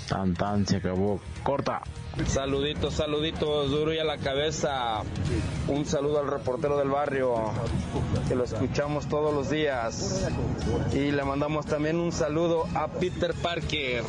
Tan 0.10 0.34
tan 0.34 0.66
se 0.66 0.78
acabó. 0.78 1.20
Corta. 1.44 1.82
Saluditos, 2.26 2.96
saluditos, 2.96 3.70
duro 3.70 3.94
y 3.94 4.00
a 4.00 4.04
la 4.04 4.18
cabeza. 4.18 5.02
Un 5.68 5.86
saludo 5.86 6.20
al 6.20 6.28
reportero 6.28 6.78
del 6.78 6.90
barrio, 6.90 7.36
que 8.28 8.36
lo 8.36 8.46
escuchamos 8.46 9.08
todos 9.08 9.34
los 9.34 9.50
días. 9.50 10.28
Y 10.94 11.12
le 11.12 11.24
mandamos 11.24 11.66
también 11.66 11.98
un 11.98 12.12
saludo 12.12 12.66
a 12.74 12.88
Peter 12.88 13.34
Parker, 13.36 14.04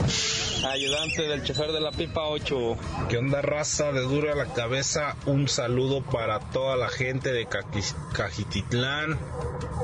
ayudante 0.64 1.22
del 1.22 1.42
chofer 1.42 1.72
de 1.72 1.80
la 1.80 1.90
Pipa 1.90 2.26
8. 2.26 2.76
¿Qué 3.08 3.18
onda 3.18 3.42
raza 3.42 3.92
de 3.92 4.00
duro 4.00 4.32
a 4.32 4.36
la 4.36 4.52
cabeza? 4.52 5.16
Un 5.26 5.48
saludo 5.48 6.02
para 6.02 6.40
toda 6.40 6.76
la 6.76 6.88
gente 6.88 7.32
de 7.32 7.46
Cajititlán. 8.12 9.18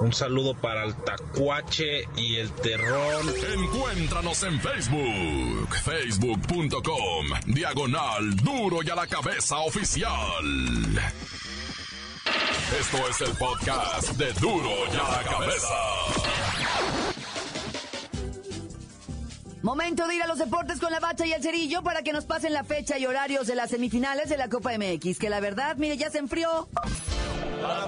Un 0.00 0.12
saludo 0.12 0.54
para 0.54 0.84
el 0.84 0.94
Tacuache 0.96 2.08
y 2.16 2.36
el 2.36 2.50
Terrón. 2.52 3.32
Encuéntranos 3.54 4.42
en 4.42 4.60
Facebook, 4.60 5.74
facebook.com, 5.84 7.26
diagonal 7.46 8.36
duro 8.36 8.78
y 8.82 8.90
a 8.90 8.94
la 8.94 9.06
cabeza 9.06 9.58
oficial. 9.58 10.10
Esto 12.80 13.08
es 13.08 13.20
el 13.20 13.36
podcast 13.36 14.10
de 14.12 14.32
duro 14.34 14.70
y 14.92 14.96
a 14.96 15.10
la 15.10 15.22
cabeza. 15.22 16.23
Momento 19.64 20.06
de 20.06 20.16
ir 20.16 20.22
a 20.22 20.26
los 20.26 20.36
deportes 20.36 20.78
con 20.78 20.92
la 20.92 21.00
bacha 21.00 21.24
y 21.24 21.32
el 21.32 21.42
cerillo 21.42 21.82
para 21.82 22.02
que 22.02 22.12
nos 22.12 22.26
pasen 22.26 22.52
la 22.52 22.64
fecha 22.64 22.98
y 22.98 23.06
horarios 23.06 23.46
de 23.46 23.54
las 23.54 23.70
semifinales 23.70 24.28
de 24.28 24.36
la 24.36 24.50
Copa 24.50 24.72
MX, 24.76 25.18
que 25.18 25.30
la 25.30 25.40
verdad, 25.40 25.76
mire, 25.78 25.96
ya 25.96 26.10
se 26.10 26.18
enfrió. 26.18 26.68
¡La 27.62 27.86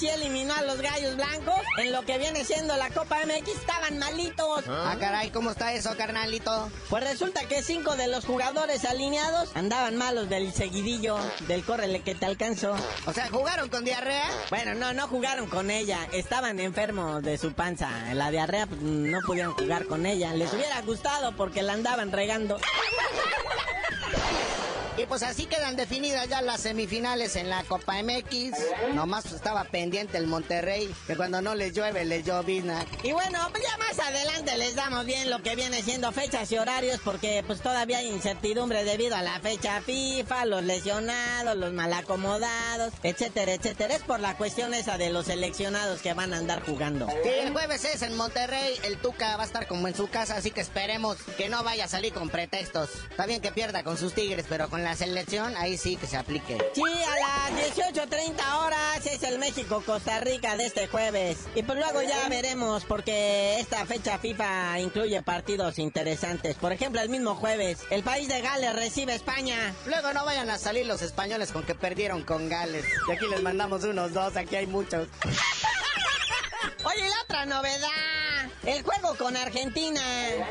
sí 0.00 0.08
eliminó 0.08 0.54
a 0.54 0.62
los 0.62 0.80
gallos 0.80 1.14
blancos, 1.14 1.60
en 1.76 1.92
lo 1.92 2.06
que 2.06 2.16
viene 2.16 2.42
siendo 2.42 2.74
la 2.78 2.88
Copa 2.88 3.18
MX, 3.26 3.48
estaban 3.48 3.98
malitos. 3.98 4.64
Ah, 4.66 4.96
caray, 4.98 5.28
¿cómo 5.28 5.50
está 5.50 5.74
eso, 5.74 5.94
carnalito? 5.94 6.70
Pues 6.88 7.04
resulta 7.04 7.46
que 7.46 7.62
cinco 7.62 7.96
de 7.96 8.08
los 8.08 8.24
jugadores 8.24 8.86
alineados 8.86 9.50
andaban 9.54 9.96
malos 9.96 10.30
del 10.30 10.54
seguidillo, 10.54 11.18
del 11.48 11.62
córrele 11.66 12.00
que 12.00 12.14
te 12.14 12.24
alcanzó. 12.24 12.74
O 13.04 13.12
sea, 13.12 13.28
¿jugaron 13.28 13.68
con 13.68 13.84
diarrea? 13.84 14.30
Bueno, 14.48 14.72
no, 14.72 14.94
no 14.94 15.06
jugaron 15.06 15.50
con 15.50 15.70
ella. 15.70 16.08
Estaban 16.12 16.60
enfermos 16.60 17.22
de 17.22 17.36
su 17.36 17.52
panza. 17.52 17.90
La 18.14 18.30
diarrea 18.30 18.66
pues, 18.66 18.80
no 18.80 19.20
pudieron 19.20 19.52
jugar 19.52 19.84
con 19.84 20.06
ella. 20.06 20.32
Les 20.32 20.50
hubiera 20.54 20.80
gustado 20.80 21.36
porque 21.36 21.60
la 21.60 21.74
andaban 21.74 22.10
regando. 22.10 22.56
Y 25.00 25.06
pues 25.06 25.22
así 25.22 25.46
quedan 25.46 25.76
definidas 25.76 26.28
ya 26.28 26.42
las 26.42 26.60
semifinales 26.60 27.34
en 27.36 27.48
la 27.48 27.64
Copa 27.64 27.94
MX. 28.02 28.52
Nomás 28.92 29.32
estaba 29.32 29.64
pendiente 29.64 30.18
el 30.18 30.26
Monterrey, 30.26 30.94
que 31.06 31.16
cuando 31.16 31.40
no 31.40 31.54
les 31.54 31.72
llueve, 31.74 32.04
les 32.04 32.26
llovizna. 32.26 32.84
Y 33.02 33.12
bueno, 33.12 33.38
pues 33.50 33.62
ya 33.62 33.78
más 33.78 33.98
adelante 33.98 34.58
les 34.58 34.74
damos 34.74 35.06
bien 35.06 35.30
lo 35.30 35.42
que 35.42 35.56
viene 35.56 35.82
siendo 35.82 36.12
fechas 36.12 36.52
y 36.52 36.58
horarios 36.58 37.00
porque 37.02 37.42
pues 37.46 37.62
todavía 37.62 37.98
hay 37.98 38.08
incertidumbre 38.08 38.84
debido 38.84 39.16
a 39.16 39.22
la 39.22 39.40
fecha 39.40 39.80
FIFA, 39.80 40.44
los 40.44 40.64
lesionados, 40.64 41.56
los 41.56 41.72
mal 41.72 41.94
acomodados, 41.94 42.92
etcétera, 43.02 43.54
etcétera. 43.54 43.94
Es 43.94 44.02
por 44.02 44.20
la 44.20 44.36
cuestión 44.36 44.74
esa 44.74 44.98
de 44.98 45.08
los 45.08 45.26
seleccionados 45.26 46.02
que 46.02 46.12
van 46.12 46.34
a 46.34 46.36
andar 46.36 46.62
jugando. 46.62 47.06
Sí, 47.22 47.30
el 47.40 47.52
jueves 47.52 47.86
es 47.86 48.02
en 48.02 48.18
Monterrey, 48.18 48.78
el 48.84 48.98
Tuca 48.98 49.38
va 49.38 49.44
a 49.44 49.46
estar 49.46 49.66
como 49.66 49.88
en 49.88 49.94
su 49.94 50.10
casa, 50.10 50.36
así 50.36 50.50
que 50.50 50.60
esperemos 50.60 51.16
que 51.38 51.48
no 51.48 51.64
vaya 51.64 51.86
a 51.86 51.88
salir 51.88 52.12
con 52.12 52.28
pretextos. 52.28 52.90
Está 53.08 53.24
bien 53.24 53.40
que 53.40 53.50
pierda 53.50 53.82
con 53.82 53.96
sus 53.96 54.12
tigres, 54.12 54.44
pero 54.46 54.68
con 54.68 54.84
la 54.84 54.89
selección, 54.96 55.56
ahí 55.56 55.76
sí 55.76 55.96
que 55.96 56.06
se 56.06 56.16
aplique. 56.16 56.58
Sí, 56.74 56.82
a 56.82 57.50
las 57.50 57.76
18.30 57.76 58.64
horas 58.64 59.06
es 59.06 59.22
el 59.22 59.38
México-Costa 59.38 60.20
Rica 60.20 60.56
de 60.56 60.66
este 60.66 60.86
jueves. 60.86 61.38
Y 61.54 61.62
pues 61.62 61.78
luego 61.78 62.02
ya 62.02 62.28
veremos 62.28 62.84
porque 62.84 63.58
esta 63.58 63.86
fecha 63.86 64.18
FIFA 64.18 64.80
incluye 64.80 65.22
partidos 65.22 65.78
interesantes. 65.78 66.56
Por 66.56 66.72
ejemplo, 66.72 67.00
el 67.00 67.08
mismo 67.08 67.34
jueves, 67.34 67.80
el 67.90 68.02
país 68.02 68.28
de 68.28 68.40
Gales 68.40 68.74
recibe 68.74 69.12
a 69.12 69.16
España. 69.16 69.74
Luego 69.86 70.12
no 70.12 70.24
vayan 70.24 70.50
a 70.50 70.58
salir 70.58 70.86
los 70.86 71.02
españoles 71.02 71.52
con 71.52 71.62
que 71.62 71.74
perdieron 71.74 72.22
con 72.22 72.48
Gales. 72.48 72.84
Y 73.08 73.12
aquí 73.12 73.26
les 73.26 73.42
mandamos 73.42 73.84
unos 73.84 74.12
dos, 74.12 74.36
aquí 74.36 74.56
hay 74.56 74.66
muchos. 74.66 75.08
Oye, 76.84 77.08
la 77.08 77.22
otra 77.22 77.46
novedad. 77.46 78.19
El 78.64 78.82
juego 78.82 79.14
con 79.16 79.38
Argentina. 79.38 80.02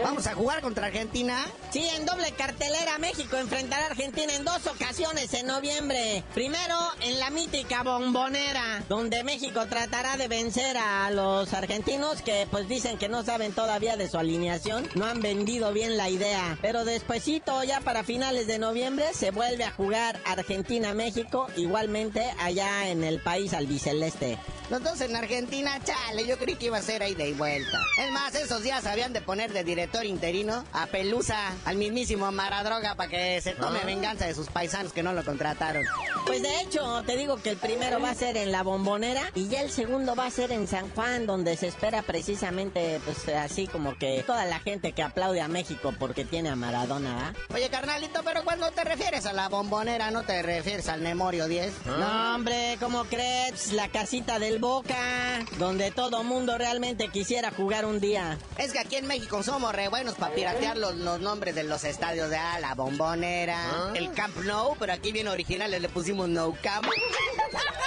¿Vamos 0.04 0.26
a 0.26 0.34
jugar 0.34 0.62
contra 0.62 0.88
Argentina? 0.88 1.46
Sí, 1.72 1.88
en 1.96 2.08
doble 2.08 2.32
cartelera 2.32 2.98
México 2.98 3.38
enfrentará 3.38 3.84
a 3.84 3.90
Argentina 3.92 4.34
en 4.34 4.44
dos 4.44 4.66
ocasiones 4.66 5.32
en 5.36 5.46
noviembre. 5.46 6.24
Primero 6.34 6.76
en 7.02 7.20
la 7.20 7.30
mítica 7.30 7.84
bombonera, 7.84 8.84
donde 8.90 9.24
México 9.24 9.68
tratará 9.68 10.18
de 10.18 10.28
vencer 10.28 10.76
a 10.78 11.12
los 11.12 11.54
argentinos 11.54 12.24
que 12.24 12.48
pues 12.50 12.68
dicen 12.68 12.98
que 12.98 13.10
no 13.10 13.24
saben 13.24 13.54
todavía 13.54 13.96
de 13.96 14.10
su 14.10 14.18
alineación, 14.18 14.90
no 14.96 15.06
han 15.06 15.22
vendido 15.22 15.72
bien 15.72 15.96
la 15.96 16.10
idea. 16.10 16.58
Pero 16.64 16.86
despuesito, 16.86 17.64
ya 17.64 17.80
para 17.82 18.04
finales 18.04 18.48
de 18.48 18.58
noviembre, 18.58 19.06
se 19.14 19.30
vuelve 19.30 19.66
a 19.66 19.72
jugar 19.72 20.20
Argentina-México, 20.26 21.48
igualmente 21.56 22.24
allá 22.40 22.90
en 22.90 23.04
el 23.04 23.22
país 23.22 23.54
albiceleste. 23.54 24.40
Los 24.72 24.84
dos 24.84 25.02
en 25.02 25.16
Argentina, 25.16 25.80
chale, 25.84 26.28
yo 26.28 26.38
creí 26.38 26.56
que 26.56 26.68
iba 26.68 26.78
a 26.78 26.82
ser 26.82 27.02
ahí 27.02 27.16
de 27.16 27.34
vuelta. 27.34 27.80
Es 28.00 28.12
más, 28.14 28.34
esos 28.34 28.64
días 28.64 28.86
habían 28.86 29.12
de 29.12 29.20
poner 29.20 29.52
de 29.52 29.66
director 29.66 30.06
interino 30.06 30.64
a 30.72 30.86
Pelusa, 30.86 31.52
al 31.66 31.76
mismísimo 31.76 32.32
Maradroga, 32.32 32.96
para 32.96 33.10
que 33.10 33.42
se 33.42 33.52
tome 33.56 33.80
Ah. 33.84 33.86
venganza 33.86 34.26
de 34.26 34.34
sus 34.34 34.48
paisanos 34.48 34.94
que 34.94 35.04
no 35.04 35.12
lo 35.12 35.26
contrataron. 35.26 35.84
Pues 36.26 36.42
de 36.42 36.62
hecho, 36.62 37.04
te 37.06 37.18
digo 37.18 37.36
que 37.42 37.50
el 37.50 37.58
primero 37.58 38.00
va 38.00 38.12
a 38.12 38.16
ser 38.16 38.38
en 38.38 38.54
la 38.54 38.64
bombonera 38.64 39.24
y 39.36 39.50
ya 39.50 39.60
el 39.62 39.70
segundo 39.70 40.16
va 40.16 40.28
a 40.28 40.32
ser 40.32 40.54
en 40.54 40.66
San 40.68 40.90
Juan, 40.92 41.26
donde 41.26 41.58
se 41.58 41.68
espera 41.68 42.02
precisamente, 42.02 43.02
pues 43.04 43.28
así 43.36 43.68
como 43.68 43.98
que 43.98 44.24
toda 44.26 44.46
la 44.46 44.60
gente 44.60 44.94
que 44.94 45.04
aplaude 45.04 45.42
a 45.42 45.50
México 45.50 45.94
porque 46.00 46.24
tiene 46.24 46.48
a 46.50 46.56
Maradona, 46.56 47.34
¿ah? 47.36 47.54
Oye, 47.54 47.70
carnalito, 47.70 48.22
pero 48.24 48.46
cuando 48.46 48.72
te 48.72 48.86
refieres 48.86 49.26
a 49.26 49.34
la 49.34 49.50
bombonera, 49.50 50.10
no 50.12 50.24
te 50.24 50.42
refieres 50.42 50.88
al 50.88 51.02
Memorio 51.02 51.48
10. 51.50 51.74
No, 51.86 52.36
hombre, 52.36 52.78
¿cómo 52.80 53.04
crees? 53.06 53.74
La 53.74 53.90
casita 53.90 54.40
del 54.40 54.60
Boca, 54.60 55.40
donde 55.58 55.92
todo 55.92 56.24
mundo 56.24 56.58
realmente 56.58 57.10
quisiera 57.10 57.52
jugar 57.52 57.86
un 57.86 57.89
día. 57.98 58.38
Es 58.58 58.72
que 58.72 58.80
aquí 58.80 58.98
en 58.98 59.08
México 59.08 59.42
somos 59.42 59.74
re 59.74 59.88
buenos 59.88 60.14
para 60.16 60.36
piratear 60.36 60.78
los, 60.78 60.96
los 60.96 61.20
nombres 61.20 61.56
de 61.56 61.64
los 61.64 61.84
estadios 61.84 62.30
de 62.30 62.38
ah, 62.38 62.60
la 62.60 62.76
bombonera, 62.76 63.92
el 63.96 64.12
Camp 64.14 64.38
Nou, 64.44 64.76
pero 64.78 64.94
aquí 64.94 65.12
bien 65.12 65.28
originales 65.28 65.82
le 65.82 65.90
pusimos 65.90 66.30
No 66.30 66.56
Camp. 66.62 66.86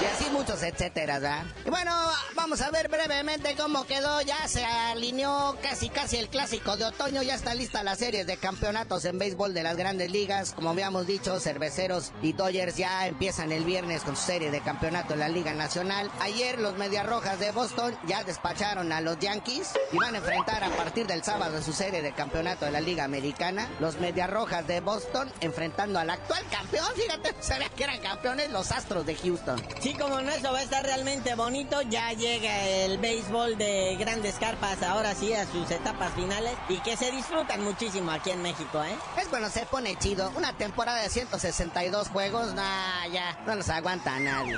Y 0.00 0.04
así 0.04 0.30
muchos 0.30 0.62
etcétera, 0.62 1.18
¿verdad? 1.18 1.44
Y 1.64 1.70
bueno, 1.70 1.92
vamos 2.34 2.60
a 2.60 2.70
ver 2.70 2.88
brevemente 2.88 3.54
cómo 3.56 3.84
quedó. 3.84 4.20
Ya 4.22 4.46
se 4.48 4.64
alineó 4.64 5.56
casi 5.62 5.88
casi 5.88 6.16
el 6.16 6.28
clásico 6.28 6.76
de 6.76 6.84
otoño. 6.84 7.22
Ya 7.22 7.34
está 7.34 7.54
lista 7.54 7.82
la 7.82 7.94
serie 7.94 8.24
de 8.24 8.36
campeonatos 8.36 9.04
en 9.04 9.18
béisbol 9.18 9.54
de 9.54 9.62
las 9.62 9.76
grandes 9.76 10.10
ligas. 10.10 10.52
Como 10.52 10.70
habíamos 10.70 11.06
dicho, 11.06 11.38
Cerveceros 11.40 12.12
y 12.20 12.32
Dodgers 12.32 12.76
ya 12.76 13.06
empiezan 13.06 13.52
el 13.52 13.64
viernes 13.64 14.02
con 14.02 14.16
su 14.16 14.22
serie 14.24 14.50
de 14.50 14.60
campeonato 14.60 15.14
en 15.14 15.20
la 15.20 15.28
Liga 15.28 15.54
Nacional. 15.54 16.10
Ayer 16.20 16.58
los 16.58 16.76
Medias 16.76 17.06
Rojas 17.06 17.38
de 17.38 17.52
Boston 17.52 17.96
ya 18.06 18.24
despacharon 18.24 18.92
a 18.92 19.00
los 19.00 19.18
Yankees 19.20 19.70
y 19.92 19.98
van 19.98 20.14
a 20.14 20.18
enfrentar 20.18 20.64
a 20.64 20.70
partir 20.70 21.06
del 21.06 21.22
sábado 21.22 21.62
su 21.62 21.72
serie 21.72 22.02
de 22.02 22.12
campeonato 22.12 22.64
de 22.64 22.72
la 22.72 22.80
Liga 22.80 23.04
Americana. 23.04 23.68
Los 23.80 24.00
Medias 24.00 24.28
Rojas 24.28 24.66
de 24.66 24.80
Boston 24.80 25.32
enfrentando 25.40 25.98
al 25.98 26.10
actual 26.10 26.42
campeón. 26.50 26.88
Fíjate, 26.94 27.34
sabía 27.40 27.68
que 27.70 27.84
eran 27.84 28.00
campeones 28.00 28.50
los 28.50 28.72
Astros 28.72 29.06
de 29.06 29.14
Houston. 29.14 29.61
Sí, 29.80 29.94
como 29.94 30.20
no, 30.20 30.30
eso 30.30 30.52
va 30.52 30.60
a 30.60 30.62
estar 30.62 30.84
realmente 30.84 31.34
bonito. 31.34 31.82
Ya 31.82 32.12
llega 32.12 32.64
el 32.66 32.98
béisbol 32.98 33.58
de 33.58 33.96
grandes 33.98 34.36
carpas, 34.36 34.82
ahora 34.82 35.14
sí, 35.14 35.32
a 35.32 35.46
sus 35.46 35.70
etapas 35.70 36.12
finales 36.14 36.54
y 36.68 36.78
que 36.78 36.96
se 36.96 37.10
disfrutan 37.10 37.62
muchísimo 37.62 38.12
aquí 38.12 38.30
en 38.30 38.42
México, 38.42 38.82
¿eh? 38.82 38.94
Es 39.20 39.28
cuando 39.28 39.48
se 39.48 39.66
pone 39.66 39.96
chido. 39.96 40.30
Una 40.36 40.56
temporada 40.56 41.02
de 41.02 41.08
162 41.08 42.08
juegos, 42.08 42.54
nah, 42.54 43.06
ya, 43.12 43.38
no 43.46 43.56
los 43.56 43.68
aguanta 43.68 44.18
nadie. 44.20 44.56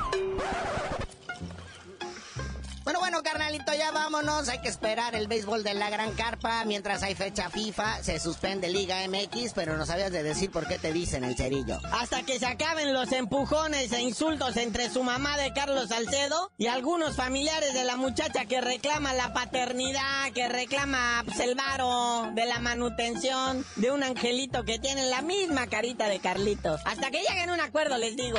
Carnalito, 3.44 3.74
ya 3.74 3.90
vámonos. 3.90 4.48
Hay 4.48 4.61
que 4.61 4.70
esperar 4.70 5.14
el 5.14 5.28
béisbol 5.28 5.62
de 5.62 5.74
la 5.74 5.90
Gran 5.90 6.14
Carpa. 6.14 6.64
Mientras 6.64 7.02
hay 7.02 7.14
fecha 7.14 7.50
FIFA, 7.50 8.02
se 8.02 8.18
suspende 8.18 8.70
Liga 8.70 9.07
MX, 9.07 9.52
pero 9.52 9.76
no 9.76 9.85
sabías 9.85 10.11
de 10.12 10.22
decir 10.22 10.50
por 10.50 10.66
qué 10.66 10.78
te 10.78 10.94
dicen 10.94 11.24
el 11.24 11.37
cerillo. 11.37 11.78
Hasta 11.92 12.22
que 12.22 12.38
se 12.38 12.46
acaben 12.46 12.94
los 12.94 13.12
empujones 13.12 13.92
e 13.92 14.00
insultos 14.00 14.57
entre 14.57 14.88
su 14.88 15.02
mamá 15.02 15.37
de 15.37 15.52
Carlos 15.52 15.90
Salcedo 15.90 16.52
y 16.57 16.68
algunos 16.68 17.16
familiares 17.16 17.74
de 17.74 17.85
la 17.85 17.96
muchacha 17.96 18.46
que 18.46 18.62
reclama 18.62 19.12
la 19.12 19.35
paternidad, 19.35 20.33
que 20.33 20.48
reclama 20.48 21.22
pues, 21.26 21.38
el 21.40 21.54
varo 21.54 22.30
de 22.33 22.46
la 22.46 22.61
manutención 22.61 23.62
de 23.76 23.90
un 23.90 24.04
angelito 24.04 24.64
que 24.64 24.78
tiene 24.78 25.11
la 25.11 25.20
misma 25.20 25.66
carita 25.66 26.09
de 26.09 26.18
Carlitos. 26.18 26.80
Hasta 26.87 27.11
que 27.11 27.20
lleguen 27.20 27.50
a 27.50 27.54
un 27.54 27.61
acuerdo, 27.61 27.98
les 27.98 28.16
digo. 28.16 28.38